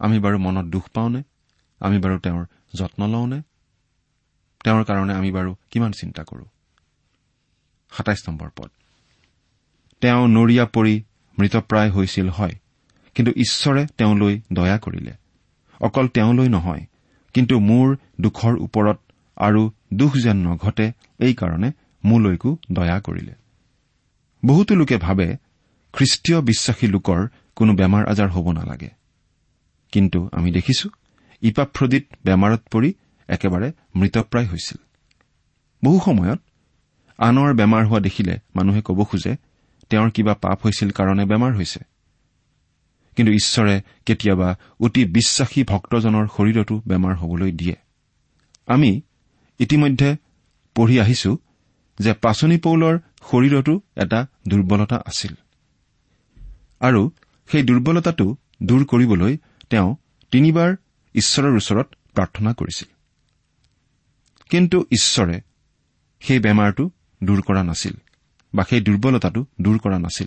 আমি 0.00 0.18
বাৰু 0.18 0.38
মনত 0.38 0.66
দুখ 0.66 0.84
পাওঁনে? 0.88 1.22
আমি 1.80 1.98
বাৰু 1.98 2.16
তেওঁৰ 2.18 2.44
যত্ন 2.74 3.00
লওঁনে? 3.06 3.40
তেওঁৰ 4.64 4.84
কাৰণে 4.84 5.14
আমি 5.14 5.30
বাৰু 5.32 5.50
কিমান 5.70 5.92
চিন্তা 5.92 6.22
কৰো? 6.24 6.44
সাতাইছ 7.92 8.20
নম্বৰ 8.28 8.50
পদ। 8.56 8.70
তেওঁ 10.02 10.22
নৰিয়া 10.28 10.64
পৰি 10.66 10.94
মৃতপ্ৰায় 11.38 11.90
হৈছিল 11.90 12.28
হয়। 12.28 12.54
কিন্তু 13.16 13.32
ঈশ্বৰে 13.36 13.86
তেওঁলৈ 13.98 14.34
দয়া 14.52 14.78
কৰিলে। 14.78 15.12
অকল 15.80 16.08
তেওঁলৈ 16.08 16.48
নহয় 16.48 16.82
কিন্তু 17.34 17.60
মোৰ 17.60 17.96
দুখৰ 18.20 18.54
ওপৰত 18.60 18.98
আৰু 19.36 19.70
দুখ 19.94 20.12
যেন 20.16 20.36
নঘটে 20.36 20.92
এইকাৰণে 21.20 21.72
মোলৈকো 22.04 22.56
দয়া 22.72 23.00
কৰিলে। 23.00 23.34
বহুতো 24.44 24.74
লোকে 24.74 24.96
ভাবে 24.96 25.36
খ্ৰীষ্টীয় 25.92 26.40
বিশ্বাসী 26.40 26.86
লোকৰ 26.86 27.26
কোনো 27.56 27.72
বেমাৰ 27.72 28.08
আজাৰ 28.08 28.28
হ'ব 28.28 28.52
নালাগে। 28.52 28.90
কিন্তু 29.92 30.28
আমি 30.32 30.50
দেখিছো 30.50 30.88
ইপাফ্ৰদিত 31.42 32.04
বেমাৰত 32.24 32.62
পৰি 32.70 32.94
একেবাৰে 33.28 33.72
মৃতপ্ৰায় 33.96 34.46
হৈছিল। 34.46 34.78
বহু 35.84 35.98
সময়ত 36.04 36.40
আনৰ 37.18 37.54
বেমাৰ 37.54 37.86
হোৱা 37.86 38.00
দেখিলে 38.00 38.34
মানুহে 38.56 38.80
ক'ব 38.82 39.04
খোজে 39.04 39.36
তেওঁৰ 39.90 40.10
কিবা 40.10 40.34
পাপ 40.34 40.58
হৈছিল 40.64 40.90
কাৰণে 40.90 41.24
বেমাৰ 41.24 41.52
হৈছে। 41.56 41.80
কিন্তু 43.16 43.32
ঈশ্বৰে 43.32 43.82
কেতিয়াবা 44.06 44.56
অতি 44.80 45.04
বিশ্বাসী 45.04 45.64
ভক্তজনৰ 45.64 46.26
শৰীৰতো 46.26 46.82
বেমাৰ 46.86 47.14
হবলৈ 47.14 47.52
দিয়ে। 47.52 47.76
আমি 48.66 49.00
ইতিমধ্যে 49.58 50.16
পঢ়ি 50.74 51.00
আহিছো 51.00 51.38
যে 51.98 52.12
পাচনি 52.12 52.58
পৌলৰ 52.58 52.98
শৰীৰতো 53.30 53.80
এটা 53.96 54.26
দুৰ্বলতা 54.48 54.96
আছিল। 55.06 55.34
আৰু 56.80 57.10
সেই 57.52 57.62
দুৰ্বলতাটো 57.62 58.36
দূৰ 58.62 58.84
কৰিবলৈ 58.84 59.36
তেওঁ 59.70 59.96
তিনিবাৰ 60.30 60.76
ঈশ্বৰৰ 61.14 61.56
ওচৰত 61.56 61.94
প্ৰাৰ্থনা 62.14 62.52
কৰিছিল। 62.52 62.88
কিন্তু 64.50 64.80
ঈশ্বৰে 64.80 65.40
সেই 66.20 66.38
বেমাৰটো 66.38 66.90
দূৰ 67.24 67.42
কৰা 67.42 67.62
নাছিল 67.62 67.94
বা 68.54 68.64
সেই 68.70 68.80
দুৰ্বলতাটো 68.80 69.46
দূৰ 69.60 69.78
কৰা 69.78 69.98
নাছিল। 69.98 70.26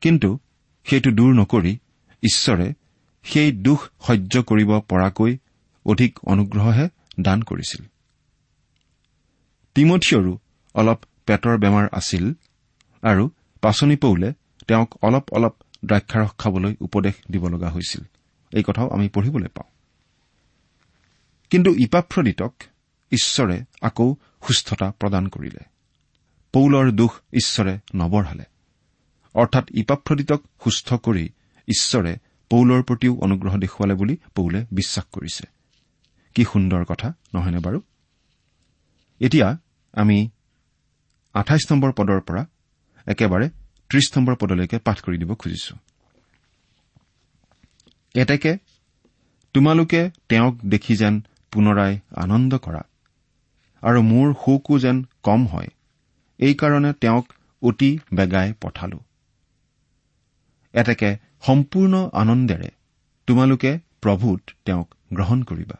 কিন্তু 0.00 0.38
সেইটো 0.84 1.10
দূৰ 1.10 1.34
নকৰি 1.34 1.78
ঈশ্বৰে 2.24 2.74
সেই 3.22 3.52
দুখ 3.52 3.88
সহ্য 4.00 4.42
কৰিব 4.42 4.80
পৰাকৈ 4.80 5.38
অধিক 5.86 6.18
অনুগ্ৰহহে 6.18 6.88
দান 7.20 7.42
কৰিছিল। 7.42 7.86
তিমঠিয়ৰো 9.74 10.38
অলপ 10.74 10.98
পেটৰ 11.26 11.58
বেমাৰ 11.58 11.88
আছিল 11.92 12.32
আৰু 13.02 13.30
পাচনি 13.60 13.96
পৌলে 13.96 14.32
তেওঁক 14.68 15.04
অলপ 15.04 15.32
অলপ 15.32 15.54
দ্ৰাক্ষাৰস 15.84 16.30
খাবলৈ 16.38 16.76
উপদেশ 16.80 17.14
দিব 17.32 17.48
লগা 17.48 17.68
হৈছিল। 17.70 18.04
এই 18.52 18.62
কথাও 18.62 18.88
আমি 18.90 19.08
পঢ়িবলৈ 19.08 19.48
পাওঁ। 19.48 19.72
কিন্তু 21.50 21.74
ইপাফ্ৰদিতক 21.74 22.54
ঈশ্বৰে 23.10 23.64
আকৌ 23.82 24.14
সুস্থতা 24.46 24.92
প্ৰদান 25.00 25.26
কৰিলে। 25.26 25.60
পৌলৰ 26.52 26.90
দুখ 26.90 27.20
ঈশ্বৰে 27.32 27.78
নবঢ়ালে। 27.94 28.44
অৰ্থাৎ 29.34 29.68
ইপাফ্ৰদিতক 29.74 30.42
সুস্থ 30.64 30.94
কৰি 30.94 31.28
ঈশ্বৰে 31.68 32.12
পৌলৰ 32.50 32.82
প্ৰতিও 32.82 33.12
অনুগ্ৰহ 33.16 33.54
দেখুৱালে 33.56 33.94
বুলি 33.94 34.14
পৌলে 34.34 34.66
বিশ্বাস 34.72 35.04
কৰিছে। 35.12 35.44
কি 36.34 36.44
সুন্দৰ 36.44 36.84
কথা 36.84 37.08
নহয়নে 37.34 37.58
বাৰু? 37.58 37.80
এতিয়া 39.20 39.58
আমি 39.92 40.28
আঠাইছ 41.34 41.72
নম্বৰ 41.72 41.92
পদৰ 41.92 42.20
পৰা 42.20 42.46
একেবাৰে 43.06 43.48
ত্ৰিশ 43.88 44.06
নম্বৰ 44.16 44.34
পদলৈকে 44.36 44.78
পাঠ 44.78 45.00
কৰি 45.00 45.16
দিব 45.18 45.34
খুজিছো। 45.34 45.74
এতেকে 48.14 48.58
তোমালোকে 49.54 50.10
তেওঁক 50.28 50.54
দেখি 50.64 50.96
যেন 50.96 51.14
পুনৰাই 51.50 51.98
আনন্দ 52.16 52.58
কৰা 52.58 52.82
আৰু 53.82 54.02
মোৰ 54.02 54.34
শোকো 54.34 54.78
যেন 54.78 55.04
কম 55.22 55.46
হয় 55.46 55.68
এইকাৰণে 56.38 56.92
তেওঁক 56.92 57.32
অতি 57.62 57.98
বেগাই 58.14 58.52
পঠালো। 58.60 58.98
এতেকে 60.72 61.16
সম্পূৰ্ণ 61.44 61.94
আনন্দেৰে 62.12 62.68
তোমালোকে 63.28 63.70
প্ৰভূত 64.02 64.42
তেওঁক 64.64 64.88
গ্ৰহণ 65.12 65.42
কৰিবা 65.42 65.76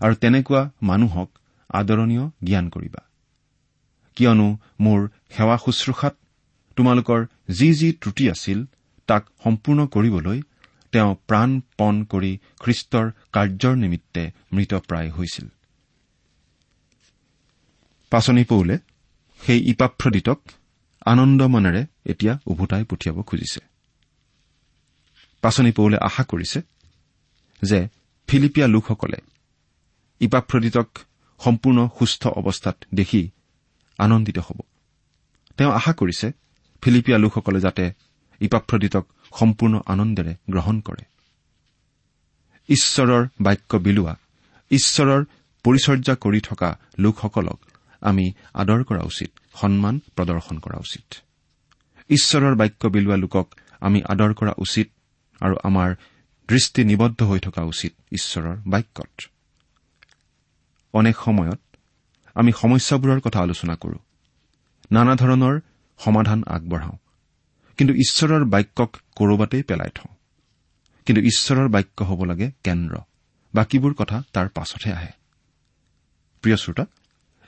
আৰু 0.00 0.14
তেনেকুৱা 0.14 0.62
মানুহক 0.82 1.28
আদৰণীয় 1.70 2.24
জ্ঞান 2.44 2.66
কৰিবা। 2.68 3.02
কিয়নো 4.16 4.48
মোৰ 4.80 5.00
সেৱা 5.36 5.56
শুশ্ৰূষাত 5.56 6.14
তোমালোকৰ 6.76 7.20
যি 7.58 7.68
যি 7.74 7.88
ত্ৰুটি 7.92 8.24
আছিল 8.30 8.58
তাক 9.08 9.22
সম্পূৰ্ণ 9.44 9.80
কৰিবলৈ 9.86 10.38
তেওঁ 10.92 11.10
প্ৰাণপণ 11.28 11.94
কৰি 12.04 12.32
খ্ৰীষ্টৰ 12.60 13.06
কাৰ্যৰ 13.32 13.74
নিমিত্তে 13.76 14.22
মৃতপ্ৰায় 14.52 15.10
হৈছিল। 15.10 15.46
পাচনি 18.12 18.44
পৌলে 18.44 18.76
সেই 19.40 19.60
ইপাফ্ৰদিতক 19.72 20.38
আনন্দ 21.06 21.40
মনেৰে 21.42 21.82
এতিয়া 22.06 22.34
উভতাই 22.46 22.84
পঠিয়াব 22.84 23.18
খুজিছে। 23.22 23.71
পাচনি 25.42 25.70
পৌলে 25.78 25.96
আশা 26.08 26.22
কৰিছে 26.30 26.58
যে 27.62 27.78
ফিলিপিয়া 28.28 28.66
লোকসকলে 28.66 29.18
ইপাফ্ৰদিতক 30.20 30.88
সম্পূৰ্ণ 31.40 31.78
সুস্থ 31.98 32.22
অৱস্থাত 32.40 32.76
দেখি 32.94 33.22
আনন্দিত 33.98 34.38
হ'ব। 34.38 34.58
তেওঁ 35.58 35.72
আশা 35.72 35.92
কৰিছে 35.92 36.26
ফিলিপিয়া 36.82 37.18
লোকসকলে 37.18 37.60
যাতে 37.60 37.84
ইপাফ্ৰদিতক 38.40 39.04
সম্পূৰ্ণ 39.38 39.74
আনন্দেৰে 39.86 40.32
গ্ৰহণ 40.50 40.76
কৰে। 40.80 41.04
ঈশ্বৰৰ 42.68 43.24
বাক্য 43.40 43.70
বিলোৱা 43.86 44.14
ঈশ্বৰৰ 44.70 45.20
পৰিচৰ্যা 45.64 46.14
কৰি 46.14 46.40
থকা 46.40 46.70
লোকসকলক 46.98 47.58
আমি 48.02 48.24
আদৰ 48.54 48.80
কৰা 48.84 49.02
উচিত 49.10 49.30
সন্মান 49.60 49.94
প্ৰদৰ্শন 50.16 50.56
কৰা 50.58 50.78
উচিত। 50.86 51.06
ঈশ্বৰৰ 52.10 52.54
বাক্য 52.54 52.82
বিলোৱা 52.94 53.16
লোকক 53.16 53.46
আমি 53.80 53.98
আদৰ 54.12 54.32
কৰা 54.34 54.52
উচিত 54.58 54.88
আৰু 55.42 55.56
আমাৰ 55.62 55.94
দৃষ্টি 56.48 56.84
নিবদ্ধ 56.84 57.22
হৈ 57.22 57.40
থকা 57.40 57.62
উচিত 57.62 57.92
ঈশ্বৰৰ 58.10 58.56
বাক্যত। 58.66 59.22
অনেক 60.92 61.16
সময়ত 61.16 61.60
আমি 62.34 62.52
সমস্যাবোৰৰ 62.52 63.20
কথা 63.20 63.40
আলোচনা 63.40 63.74
কৰো। 63.76 63.98
নানা 64.92 65.14
ধৰণৰ 65.14 65.60
সমাধান 65.98 66.42
আগবঢ়াওঁ। 66.46 66.96
কিন্তু 67.76 67.94
ঈশ্বৰৰ 67.94 68.44
বাক্যক 68.44 68.96
কৰবাতেই 69.16 69.62
পেলাই 69.62 69.90
থওঁ। 69.94 70.14
কিন্তু 71.06 71.22
ঈশ্বৰৰ 71.22 71.68
বাক্য 71.68 72.04
হ'ব 72.04 72.24
লাগে 72.24 72.50
কেন্দ্ৰ। 72.64 72.96
বাকীবোৰ 73.54 73.94
কথা 73.94 74.22
তাৰ 74.32 74.48
পাছতহে 74.48 74.92
আহে। 74.92 75.12
প্ৰিয় 76.42 76.56
শ্ৰোতা 76.56 76.86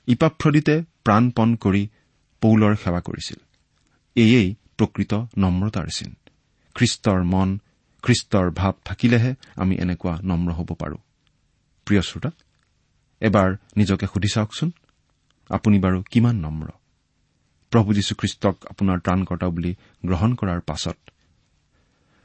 ইপাফ্ৰদিতে 0.06 0.82
প্ৰাণপণ 1.04 1.56
কৰি 1.56 1.88
পৌলৰ 2.40 2.76
সেৱা 2.76 3.00
কৰিছিল। 3.00 3.38
এয়েই 4.14 4.54
প্ৰকৃত 4.78 5.14
নম্ৰতাৰ 5.38 5.86
চিন। 5.86 6.14
খ্ৰীষ্টৰ 6.74 7.22
মন 7.24 7.58
খ্ৰীষ্টৰ 8.04 8.50
ভাৱ 8.50 8.72
থাকিলেহে 8.84 9.34
আমি 9.56 9.76
এনেকুৱা 9.76 10.18
নম্ৰ 10.22 10.52
হ'ব 10.52 10.74
পাৰো। 10.78 10.96
প্ৰিয় 11.84 12.02
শ্ৰোতা 12.02 12.30
এবাৰ 13.20 13.56
নিজকে 13.76 14.06
সুধি 14.06 14.28
চাওকচোন 14.34 14.70
আপুনি 15.48 15.78
বাৰু 15.78 16.02
কিমান 16.02 16.36
নম্ৰ? 16.36 16.68
প্ৰভু 17.70 17.94
যীশুখ্ৰীষ্টক 17.94 18.56
আপোনাৰ 18.66 18.98
ত্ৰাণকৰ্তা 18.98 19.48
বুলি 19.48 19.74
গ্ৰহণ 20.06 20.34
কৰাৰ 20.34 20.60
পাছত 20.60 20.96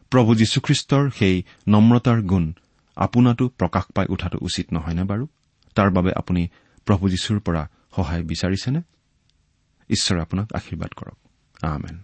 প্ৰভু 0.09 0.35
যীশুখ্ৰীষ্টৰ 0.35 1.09
সেই 1.09 1.43
নম্ৰতাৰ 1.67 2.21
গুণ 2.21 2.53
আপোনাতো 2.95 3.47
প্ৰকাশ 3.47 3.83
পাই 3.95 4.05
উঠাটো 4.09 4.37
উচিত 4.41 4.73
নহয়নে 4.73 5.03
বাৰু? 5.03 5.27
তাৰ 5.75 5.89
বাবে 5.89 6.11
আপুনি 6.15 6.47
প্ৰভু 6.85 7.09
যীশুৰ 7.09 7.39
পৰা 7.39 7.69
সহায় 7.95 8.23
বিচাৰিছেনে? 8.23 8.81
ঈশ্বৰে 9.89 10.21
আপোনাক 10.21 10.53
আশীৰ্বাদ 10.53 10.89
কৰক। 10.89 11.17
আমেন। 11.61 12.03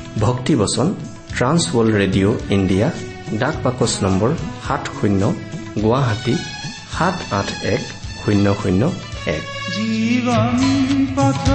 ভক্তিবচন 0.19 0.87
ট্ৰান্স 1.37 1.61
ৱৰ্ল্ড 1.73 1.93
ৰেডিঅ' 2.01 2.35
ইণ্ডিয়া 2.49 2.87
ডাক 3.39 3.55
বাকচ 3.63 3.93
নম্বৰ 4.03 4.29
সাত 4.67 4.83
শূন্য 4.97 5.21
গুৱাহাটী 5.83 6.35
সাত 6.97 7.15
আঠ 7.31 7.47
এক 7.63 7.81
শূন্য 8.21 8.45
শূন্য 8.63 8.91
এক। 9.25 9.43
জীৱন 9.75 10.57
পথ 11.15 11.45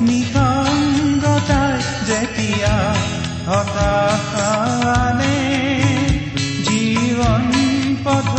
নিসংগতাই 0.00 1.76
যেতিয়া 2.08 2.76
হতাশানে 3.48 5.38
জীৱন 6.66 7.44
পথ 8.04 8.32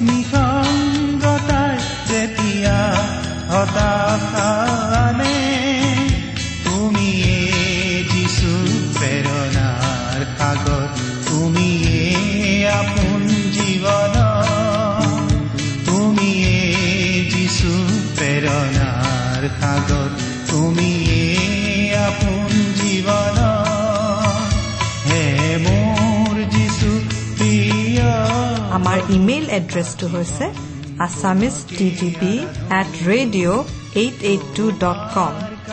নিসংগতাই 0.00 1.76
যেতিয়া 2.10 2.78
হতাশানে 3.50 5.36
তুমিয়ে 6.64 7.55
প্ৰেৰণাৰ 8.98 10.20
সাগৰ 10.38 10.84
তুমিয়ে 11.26 12.00
আপোন 12.72 13.22
জীৱন 13.56 14.14
তুমিয়ে 15.88 16.58
যিছু 17.32 17.72
প্ৰেৰণাৰ 18.18 19.42
সাগৰ 19.60 20.08
তুমিয়ে 20.50 21.22
আপোন 22.00 22.50
জীৱন 22.80 23.38
আমাৰ 28.76 28.98
ইমেইল 29.10 29.46
এড্ৰেছটো 29.58 30.06
হৈছে 30.14 30.46
Assamese 31.06 31.56
T 31.76 31.88
T 31.98 32.08
P 32.20 32.32
at 32.80 32.90
radio' 33.10 33.62
eight 33.96 34.16
eight 34.30 34.42
two 34.56 34.64
dot 34.82 35.00
com 35.14 35.55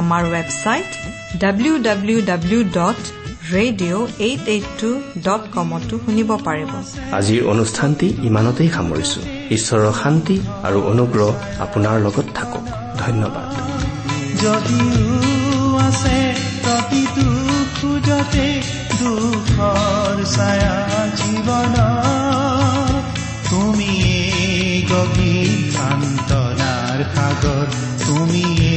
আমাৰ 0.00 0.22
website 0.34 0.90
W 1.42 1.74
W 1.86 2.18
W 2.30 2.60
dot 2.78 3.00
radio' 3.54 4.04
eight 4.26 4.42
eight 4.54 4.66
two 4.80 4.90
dot 5.26 5.42
কমতো 5.54 5.94
শুনিব 6.04 6.30
পাৰিব। 6.46 6.70
আজিৰ 7.18 7.40
অনুষ্ঠানটি 7.52 8.06
ইমানতেই 8.28 8.68
সামৰিছো। 8.76 9.20
ঈশ্বৰৰ 9.56 9.92
শান্তি 10.02 10.36
আৰু 10.66 10.78
অনুগ্ৰহ 10.92 11.28
আপোনাৰ 11.64 11.96
লগত 12.06 12.26
থাকক। 12.38 12.64
ধন্যবাদ। 13.02 13.48
যদিও 14.42 15.66
আছে 15.86 16.18
প্ৰতিটো 16.64 17.28
খোজতে 17.76 18.48
দুখৰ 19.00 20.16
ছায়া 20.34 20.76
জীৱন 21.18 21.74
তুমিয়ে 23.50 24.20
গভীৰ 24.90 25.50
সান্তনাৰ 26.98 27.10
সাগৰ 27.16 27.66
তুমিয়ে 28.02 28.76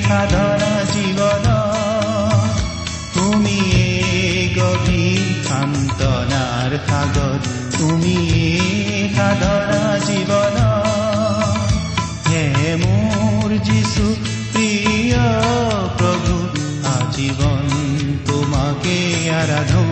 সাধনা 0.00 0.72
জীৱন 0.92 1.46
তুমিয়ে 3.14 3.86
গভীৰ 4.58 5.24
সান্তনাৰ 5.46 6.72
সাগৰ 6.88 7.38
তুমিয়ে 7.78 9.00
সাধনা 9.16 9.80
জীৱন 10.06 10.58
হে 12.28 12.44
মোৰ 12.82 13.50
যিছু 13.68 14.06
প্ৰিয় 14.52 15.18
প্ৰভু 15.98 16.36
আজীৱন 16.94 17.66
তোমাকে 18.26 18.96
আৰাধো 19.40 19.84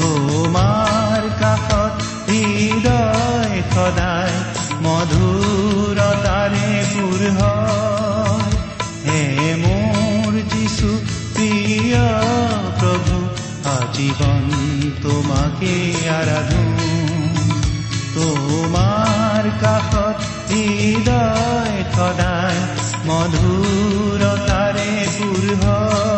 তোমাৰ 0.00 1.22
কাষত 1.40 1.94
হৃদয় 2.28 3.56
সদায় 3.72 4.37
তোমাকে 15.58 15.76
আৰাধো 16.10 16.64
তোমাৰ 18.14 19.48
কাষত 19.62 20.18
হৃদয় 20.50 21.80
সদায় 21.94 22.60
মধুৰতাৰে 23.06 24.90
পুৰ 25.16 25.44
হয় 25.60 26.17